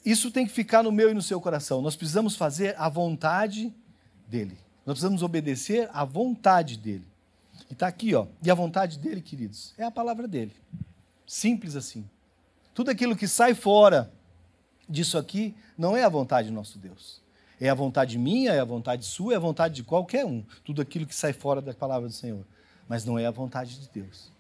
isso 0.04 0.32
tem 0.32 0.46
que 0.46 0.52
ficar 0.52 0.82
no 0.82 0.92
meu 0.92 1.12
e 1.12 1.14
no 1.14 1.22
seu 1.22 1.40
coração. 1.40 1.82
Nós 1.82 1.96
precisamos 1.96 2.36
fazer 2.36 2.76
a 2.80 2.90
vontade 2.90 3.72
dele. 4.28 4.58
Nós 4.86 4.96
precisamos 4.96 5.22
obedecer 5.22 5.90
à 5.94 6.04
vontade 6.04 6.78
dele. 6.78 7.06
E 7.70 7.74
está 7.74 7.88
aqui, 7.88 8.16
ó. 8.16 8.26
E 8.42 8.50
a 8.50 8.56
vontade 8.56 8.98
dele, 8.98 9.22
queridos, 9.22 9.74
é 9.78 9.84
a 9.84 9.92
palavra 9.92 10.28
dele. 10.28 10.54
Simples 11.28 11.76
assim. 11.76 12.10
Tudo 12.74 12.90
aquilo 12.90 13.16
que 13.16 13.28
sai 13.28 13.54
fora 13.54 14.10
disso 14.88 15.18
aqui 15.18 15.54
não 15.78 15.96
é 15.96 16.04
a 16.04 16.10
vontade 16.10 16.48
do 16.48 16.54
nosso 16.54 16.80
Deus. 16.80 17.22
É 17.60 17.70
a 17.70 17.74
vontade 17.74 18.18
minha, 18.18 18.54
é 18.54 18.60
a 18.60 18.66
vontade 18.66 19.06
sua, 19.06 19.34
é 19.34 19.36
a 19.36 19.40
vontade 19.40 19.76
de 19.76 19.84
qualquer 19.84 20.26
um. 20.26 20.44
Tudo 20.64 20.82
aquilo 20.82 21.06
que 21.06 21.16
sai 21.16 21.34
fora 21.34 21.62
da 21.62 21.74
palavra 21.74 22.08
do 22.08 22.14
Senhor. 22.14 22.46
Mas 22.88 23.04
não 23.04 23.20
é 23.20 23.26
a 23.26 23.32
vontade 23.32 23.78
de 23.78 23.90
Deus. 23.90 24.32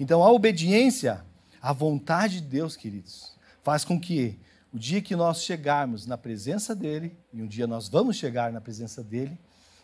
Então, 0.00 0.22
a 0.24 0.32
obediência 0.32 1.24
à 1.60 1.72
vontade 1.72 2.40
de 2.40 2.48
Deus, 2.48 2.74
queridos, 2.74 3.32
faz 3.62 3.84
com 3.84 4.00
que 4.00 4.38
o 4.72 4.78
dia 4.78 5.00
que 5.00 5.14
nós 5.14 5.44
chegarmos 5.44 6.06
na 6.06 6.16
presença 6.16 6.74
dEle, 6.74 7.14
e 7.32 7.42
um 7.42 7.46
dia 7.46 7.66
nós 7.66 7.88
vamos 7.88 8.16
chegar 8.16 8.50
na 8.50 8.60
presença 8.60 9.02
dEle, 9.02 9.38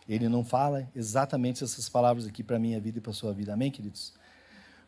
Ele 0.07 0.27
não 0.27 0.43
fala 0.43 0.89
exatamente 0.95 1.63
essas 1.63 1.87
palavras 1.87 2.25
aqui 2.25 2.43
para 2.43 2.57
a 2.57 2.59
minha 2.59 2.79
vida 2.81 2.97
e 2.97 3.01
para 3.01 3.11
a 3.11 3.13
sua 3.13 3.31
vida. 3.31 3.53
Amém, 3.53 3.71
queridos? 3.71 4.13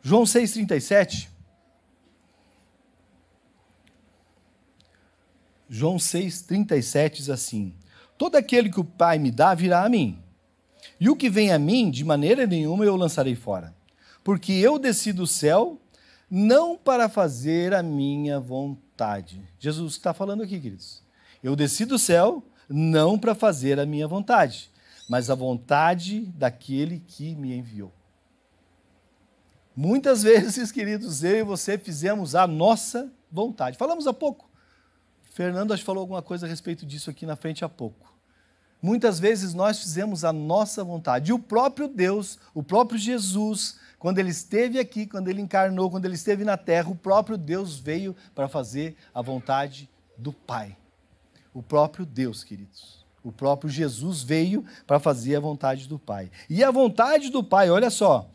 João 0.02 0.24
6,37 0.24 1.28
João 5.68 5.96
6,37 5.96 7.16
diz 7.16 7.30
assim: 7.30 7.74
Todo 8.18 8.36
aquele 8.36 8.70
que 8.70 8.80
o 8.80 8.84
Pai 8.84 9.18
me 9.18 9.30
dá 9.30 9.54
virá 9.54 9.84
a 9.84 9.88
mim, 9.88 10.22
e 11.00 11.08
o 11.08 11.16
que 11.16 11.28
vem 11.28 11.52
a 11.52 11.58
mim, 11.58 11.90
de 11.90 12.04
maneira 12.04 12.46
nenhuma 12.46 12.84
eu 12.84 12.96
lançarei 12.96 13.34
fora. 13.34 13.74
Porque 14.22 14.52
eu 14.52 14.78
desci 14.78 15.12
do 15.12 15.26
céu 15.26 15.80
não 16.30 16.76
para 16.76 17.08
fazer 17.08 17.74
a 17.74 17.82
minha 17.82 18.38
vontade. 18.38 19.42
Jesus 19.58 19.94
está 19.94 20.14
falando 20.14 20.42
aqui, 20.42 20.60
queridos. 20.60 21.02
Eu 21.42 21.56
desci 21.56 21.84
do 21.84 21.98
céu 21.98 22.42
não 22.68 23.18
para 23.18 23.34
fazer 23.34 23.80
a 23.80 23.86
minha 23.86 24.06
vontade, 24.06 24.70
mas 25.08 25.28
a 25.28 25.34
vontade 25.34 26.20
daquele 26.36 27.00
que 27.00 27.34
me 27.34 27.56
enviou. 27.56 27.92
Muitas 29.74 30.22
vezes, 30.24 30.70
queridos, 30.70 31.24
eu 31.24 31.38
e 31.38 31.42
você 31.42 31.76
fizemos 31.76 32.34
a 32.34 32.46
nossa 32.46 33.12
vontade. 33.30 33.76
Falamos 33.76 34.06
há 34.06 34.12
pouco 34.12 34.51
Fernando 35.32 35.72
acho 35.72 35.84
falou 35.84 36.02
alguma 36.02 36.20
coisa 36.20 36.44
a 36.44 36.48
respeito 36.48 36.84
disso 36.84 37.08
aqui 37.08 37.24
na 37.24 37.36
frente 37.36 37.64
há 37.64 37.68
pouco. 37.68 38.12
Muitas 38.82 39.18
vezes 39.18 39.54
nós 39.54 39.78
fizemos 39.78 40.24
a 40.24 40.32
nossa 40.32 40.84
vontade. 40.84 41.30
E 41.30 41.32
o 41.32 41.38
próprio 41.38 41.88
Deus, 41.88 42.38
o 42.52 42.62
próprio 42.62 42.98
Jesus, 42.98 43.78
quando 43.98 44.18
ele 44.18 44.30
esteve 44.30 44.78
aqui, 44.78 45.06
quando 45.06 45.28
ele 45.28 45.40
encarnou, 45.40 45.90
quando 45.90 46.04
ele 46.04 46.16
esteve 46.16 46.44
na 46.44 46.56
terra, 46.56 46.90
o 46.90 46.96
próprio 46.96 47.38
Deus 47.38 47.78
veio 47.78 48.14
para 48.34 48.48
fazer 48.48 48.96
a 49.14 49.22
vontade 49.22 49.88
do 50.18 50.32
Pai. 50.32 50.76
O 51.54 51.62
próprio 51.62 52.04
Deus, 52.04 52.44
queridos. 52.44 53.06
O 53.22 53.32
próprio 53.32 53.70
Jesus 53.70 54.22
veio 54.22 54.64
para 54.86 54.98
fazer 54.98 55.36
a 55.36 55.40
vontade 55.40 55.88
do 55.88 55.98
Pai. 55.98 56.30
E 56.50 56.62
a 56.62 56.70
vontade 56.70 57.30
do 57.30 57.42
Pai, 57.42 57.70
olha 57.70 57.88
só, 57.88 58.28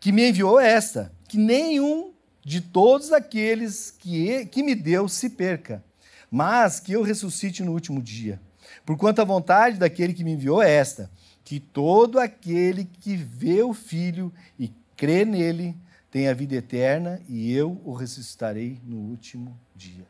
que 0.00 0.10
me 0.10 0.28
enviou 0.30 0.58
é 0.58 0.68
esta: 0.68 1.12
que 1.28 1.36
nenhum 1.36 2.12
de 2.42 2.60
todos 2.60 3.12
aqueles 3.12 3.90
que, 3.90 4.46
que 4.46 4.62
me 4.62 4.74
deu 4.74 5.06
se 5.06 5.28
perca, 5.28 5.84
mas 6.30 6.78
que 6.78 6.92
eu 6.92 7.02
ressuscite 7.02 7.62
no 7.62 7.72
último 7.72 8.02
dia. 8.02 8.40
Porquanto 8.86 9.20
a 9.20 9.24
vontade 9.24 9.78
daquele 9.78 10.14
que 10.14 10.24
me 10.24 10.32
enviou 10.32 10.62
é 10.62 10.70
esta: 10.70 11.10
que 11.44 11.58
todo 11.58 12.18
aquele 12.18 12.84
que 12.84 13.16
vê 13.16 13.62
o 13.62 13.74
Filho 13.74 14.32
e 14.58 14.68
crê 14.96 15.24
nele 15.24 15.76
tenha 16.10 16.34
vida 16.34 16.56
eterna, 16.56 17.20
e 17.28 17.52
eu 17.52 17.80
o 17.84 17.92
ressuscitarei 17.92 18.80
no 18.84 18.96
último 18.96 19.56
dia. 19.76 20.06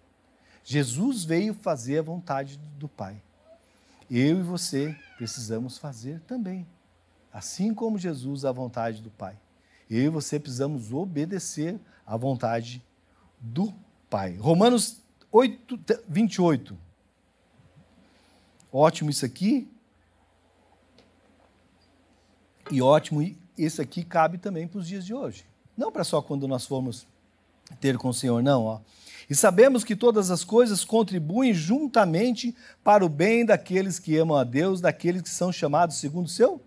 Jesus 0.64 1.24
veio 1.24 1.52
fazer 1.52 1.98
a 1.98 2.02
vontade 2.02 2.58
do 2.78 2.88
Pai. 2.88 3.20
Eu 4.10 4.40
e 4.40 4.42
você 4.42 4.96
precisamos 5.16 5.78
fazer 5.78 6.20
também. 6.20 6.66
Assim 7.32 7.74
como 7.74 7.98
Jesus, 7.98 8.44
a 8.44 8.52
vontade 8.52 9.02
do 9.02 9.10
Pai. 9.10 9.36
Eu 9.88 10.04
e 10.04 10.08
você 10.08 10.38
precisamos 10.38 10.92
obedecer 10.92 11.78
à 12.06 12.16
vontade 12.16 12.82
do 13.38 13.72
Pai. 14.08 14.36
Romanos 14.36 14.99
8, 15.32 15.80
28. 16.08 16.76
Ótimo 18.72 19.10
isso 19.10 19.24
aqui. 19.24 19.68
E 22.70 22.80
ótimo, 22.80 23.34
esse 23.58 23.80
aqui 23.80 24.04
cabe 24.04 24.38
também 24.38 24.66
para 24.66 24.78
os 24.78 24.86
dias 24.86 25.04
de 25.04 25.12
hoje. 25.12 25.44
Não 25.76 25.90
para 25.90 26.04
só 26.04 26.22
quando 26.22 26.46
nós 26.46 26.66
formos 26.66 27.06
ter 27.80 27.96
com 27.98 28.08
o 28.08 28.14
Senhor, 28.14 28.42
não. 28.42 28.64
Ó. 28.64 28.80
E 29.28 29.34
sabemos 29.34 29.84
que 29.84 29.94
todas 29.94 30.30
as 30.30 30.44
coisas 30.44 30.84
contribuem 30.84 31.54
juntamente 31.54 32.54
para 32.82 33.04
o 33.04 33.08
bem 33.08 33.44
daqueles 33.44 33.98
que 33.98 34.16
amam 34.16 34.36
a 34.36 34.44
Deus, 34.44 34.80
daqueles 34.80 35.22
que 35.22 35.28
são 35.28 35.52
chamados 35.52 35.96
segundo 35.96 36.26
o 36.26 36.30
seu 36.30 36.60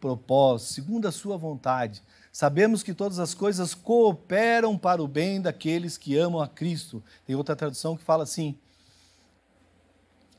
propósito, 0.00 0.72
segundo 0.72 1.06
a 1.06 1.12
sua 1.12 1.36
vontade. 1.36 2.02
Sabemos 2.40 2.82
que 2.82 2.94
todas 2.94 3.18
as 3.18 3.34
coisas 3.34 3.74
cooperam 3.74 4.78
para 4.78 5.02
o 5.02 5.06
bem 5.06 5.42
daqueles 5.42 5.98
que 5.98 6.16
amam 6.16 6.40
a 6.40 6.48
Cristo. 6.48 7.04
Tem 7.26 7.36
outra 7.36 7.54
tradução 7.54 7.98
que 7.98 8.02
fala 8.02 8.22
assim: 8.22 8.58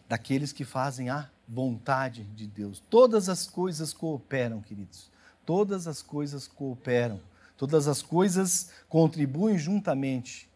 daqueles 0.10 0.52
que 0.52 0.66
fazem 0.66 1.12
a 1.12 1.30
vontade 1.48 2.24
de 2.24 2.48
Deus. 2.48 2.82
Todas 2.90 3.30
as 3.30 3.46
coisas 3.46 3.94
cooperam, 3.94 4.62
queridos. 4.62 5.12
Todas 5.46 5.86
as 5.86 6.02
coisas 6.02 6.48
cooperam. 6.48 7.20
Todas 7.56 7.88
as 7.88 8.02
coisas 8.02 8.72
contribuem 8.90 9.60
juntamente. 9.60 10.50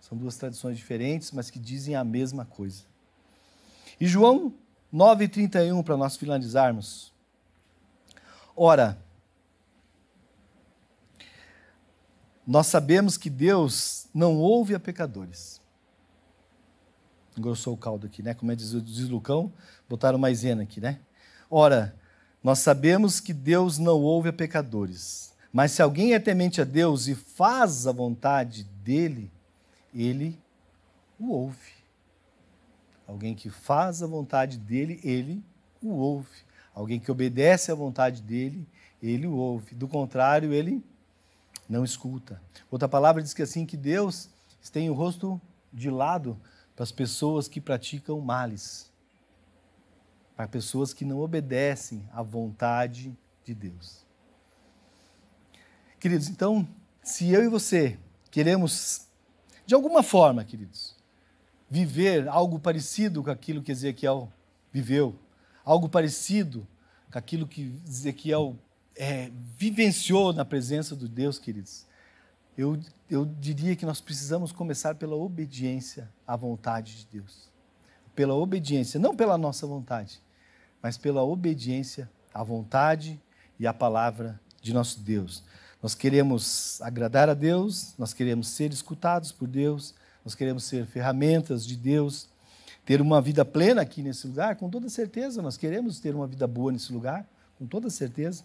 São 0.00 0.16
duas 0.16 0.36
tradições 0.36 0.76
diferentes, 0.76 1.32
mas 1.32 1.50
que 1.50 1.58
dizem 1.58 1.96
a 1.96 2.04
mesma 2.04 2.44
coisa. 2.44 2.84
E 4.00 4.06
João 4.06 4.54
9,31, 4.94 5.82
para 5.82 5.96
nós 5.96 6.16
finalizarmos. 6.16 7.12
Ora, 8.54 8.96
nós 12.46 12.66
sabemos 12.66 13.16
que 13.16 13.30
Deus 13.30 14.06
não 14.12 14.36
ouve 14.36 14.74
a 14.74 14.80
pecadores. 14.80 15.60
Engrossou 17.36 17.74
o 17.74 17.78
caldo 17.78 18.06
aqui, 18.06 18.22
né? 18.22 18.34
Como 18.34 18.52
é 18.52 18.54
diz, 18.54 18.72
diz 18.84 19.08
Lucão, 19.08 19.52
botaram 19.88 20.18
maisena 20.18 20.62
aqui, 20.62 20.80
né? 20.80 20.98
Ora, 21.50 21.96
nós 22.42 22.58
sabemos 22.58 23.20
que 23.20 23.32
Deus 23.32 23.78
não 23.78 24.00
ouve 24.00 24.28
a 24.28 24.32
pecadores 24.32 25.32
mas 25.52 25.72
se 25.72 25.82
alguém 25.82 26.14
é 26.14 26.18
temente 26.18 26.62
a 26.62 26.64
Deus 26.64 27.08
e 27.08 27.14
faz 27.14 27.86
a 27.86 27.92
vontade 27.92 28.64
dele, 28.82 29.30
ele 29.94 30.38
o 31.20 31.30
ouve. 31.30 31.72
Alguém 33.06 33.34
que 33.34 33.50
faz 33.50 34.02
a 34.02 34.06
vontade 34.06 34.56
dele, 34.56 34.98
ele 35.04 35.44
o 35.82 35.90
ouve. 35.90 36.30
Alguém 36.74 36.98
que 36.98 37.10
obedece 37.10 37.70
à 37.70 37.74
vontade 37.74 38.22
dele, 38.22 38.66
ele 39.02 39.26
o 39.26 39.34
ouve. 39.34 39.74
Do 39.74 39.86
contrário, 39.86 40.54
ele 40.54 40.82
não 41.72 41.84
escuta. 41.84 42.40
Outra 42.70 42.86
palavra 42.86 43.22
diz 43.22 43.32
que 43.32 43.42
assim 43.42 43.64
que 43.64 43.78
Deus 43.78 44.28
tem 44.70 44.90
o 44.90 44.94
rosto 44.94 45.40
de 45.72 45.90
lado 45.90 46.38
para 46.76 46.84
as 46.84 46.92
pessoas 46.92 47.48
que 47.48 47.60
praticam 47.60 48.20
males, 48.20 48.92
para 50.36 50.46
pessoas 50.46 50.92
que 50.92 51.04
não 51.04 51.20
obedecem 51.20 52.06
à 52.12 52.22
vontade 52.22 53.16
de 53.42 53.54
Deus. 53.54 54.04
Queridos, 55.98 56.28
então, 56.28 56.68
se 57.02 57.30
eu 57.30 57.42
e 57.42 57.48
você 57.48 57.98
queremos, 58.30 59.06
de 59.64 59.74
alguma 59.74 60.02
forma, 60.02 60.44
queridos, 60.44 60.94
viver 61.70 62.28
algo 62.28 62.58
parecido 62.58 63.22
com 63.22 63.30
aquilo 63.30 63.62
que 63.62 63.72
Ezequiel 63.72 64.30
viveu, 64.70 65.18
algo 65.64 65.88
parecido 65.88 66.66
com 67.10 67.18
aquilo 67.18 67.46
que 67.46 67.80
Ezequiel 67.86 68.58
é, 69.02 69.32
vivenciou 69.58 70.32
na 70.32 70.44
presença 70.44 70.94
do 70.94 71.08
Deus, 71.08 71.36
queridos, 71.36 71.84
eu, 72.56 72.78
eu 73.10 73.24
diria 73.24 73.74
que 73.74 73.84
nós 73.84 74.00
precisamos 74.00 74.52
começar 74.52 74.94
pela 74.94 75.16
obediência 75.16 76.08
à 76.24 76.36
vontade 76.36 76.98
de 76.98 77.18
Deus. 77.18 77.50
Pela 78.14 78.34
obediência, 78.34 79.00
não 79.00 79.16
pela 79.16 79.36
nossa 79.36 79.66
vontade, 79.66 80.20
mas 80.80 80.96
pela 80.96 81.20
obediência 81.20 82.08
à 82.32 82.44
vontade 82.44 83.20
e 83.58 83.66
à 83.66 83.74
palavra 83.74 84.40
de 84.60 84.72
nosso 84.72 85.00
Deus. 85.00 85.42
Nós 85.82 85.96
queremos 85.96 86.80
agradar 86.80 87.28
a 87.28 87.34
Deus, 87.34 87.94
nós 87.98 88.14
queremos 88.14 88.50
ser 88.50 88.72
escutados 88.72 89.32
por 89.32 89.48
Deus, 89.48 89.96
nós 90.24 90.36
queremos 90.36 90.62
ser 90.62 90.86
ferramentas 90.86 91.66
de 91.66 91.76
Deus, 91.76 92.28
ter 92.86 93.00
uma 93.00 93.20
vida 93.20 93.44
plena 93.44 93.82
aqui 93.82 94.00
nesse 94.00 94.28
lugar, 94.28 94.54
com 94.54 94.70
toda 94.70 94.88
certeza, 94.88 95.42
nós 95.42 95.56
queremos 95.56 95.98
ter 95.98 96.14
uma 96.14 96.28
vida 96.28 96.46
boa 96.46 96.70
nesse 96.70 96.92
lugar, 96.92 97.26
com 97.58 97.66
toda 97.66 97.90
certeza. 97.90 98.44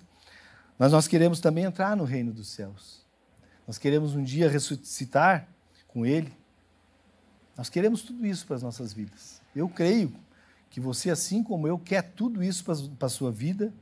Mas 0.77 0.91
nós 0.91 1.07
queremos 1.07 1.39
também 1.39 1.63
entrar 1.63 1.95
no 1.95 2.03
reino 2.03 2.31
dos 2.31 2.49
céus. 2.49 3.05
Nós 3.65 3.77
queremos 3.77 4.15
um 4.15 4.23
dia 4.23 4.49
ressuscitar 4.49 5.47
com 5.87 6.05
Ele. 6.05 6.31
Nós 7.57 7.69
queremos 7.69 8.01
tudo 8.01 8.25
isso 8.25 8.45
para 8.45 8.55
as 8.55 8.63
nossas 8.63 8.93
vidas. 8.93 9.41
Eu 9.55 9.67
creio 9.67 10.13
que 10.69 10.79
você, 10.79 11.09
assim 11.09 11.43
como 11.43 11.67
eu, 11.67 11.79
quer 11.79 12.03
tudo 12.03 12.43
isso 12.43 12.63
para 12.63 13.07
a 13.07 13.09
sua 13.09 13.31
vida 13.31 13.73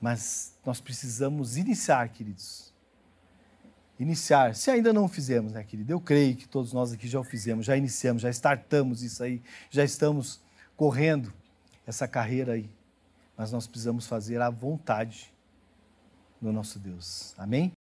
mas 0.00 0.54
nós 0.64 0.80
precisamos 0.80 1.56
iniciar, 1.56 2.08
queridos. 2.08 2.72
Iniciar. 3.98 4.54
Se 4.54 4.70
ainda 4.70 4.92
não 4.92 5.06
fizemos, 5.06 5.52
né, 5.52 5.62
querido? 5.62 5.92
Eu 5.92 6.00
creio 6.00 6.34
que 6.34 6.48
todos 6.48 6.72
nós 6.72 6.90
aqui 6.90 7.06
já 7.06 7.20
o 7.20 7.24
fizemos, 7.24 7.66
já 7.66 7.76
iniciamos, 7.76 8.22
já 8.22 8.30
startamos 8.30 9.02
isso 9.02 9.22
aí, 9.22 9.42
já 9.68 9.84
estamos 9.84 10.40
correndo 10.74 11.30
essa 11.86 12.08
carreira 12.08 12.54
aí. 12.54 12.70
Mas 13.36 13.52
nós 13.52 13.66
precisamos 13.66 14.06
fazer 14.06 14.40
a 14.40 14.48
vontade 14.48 15.34
do 16.40 16.52
nosso 16.52 16.78
Deus. 16.78 17.34
Amém? 17.38 17.72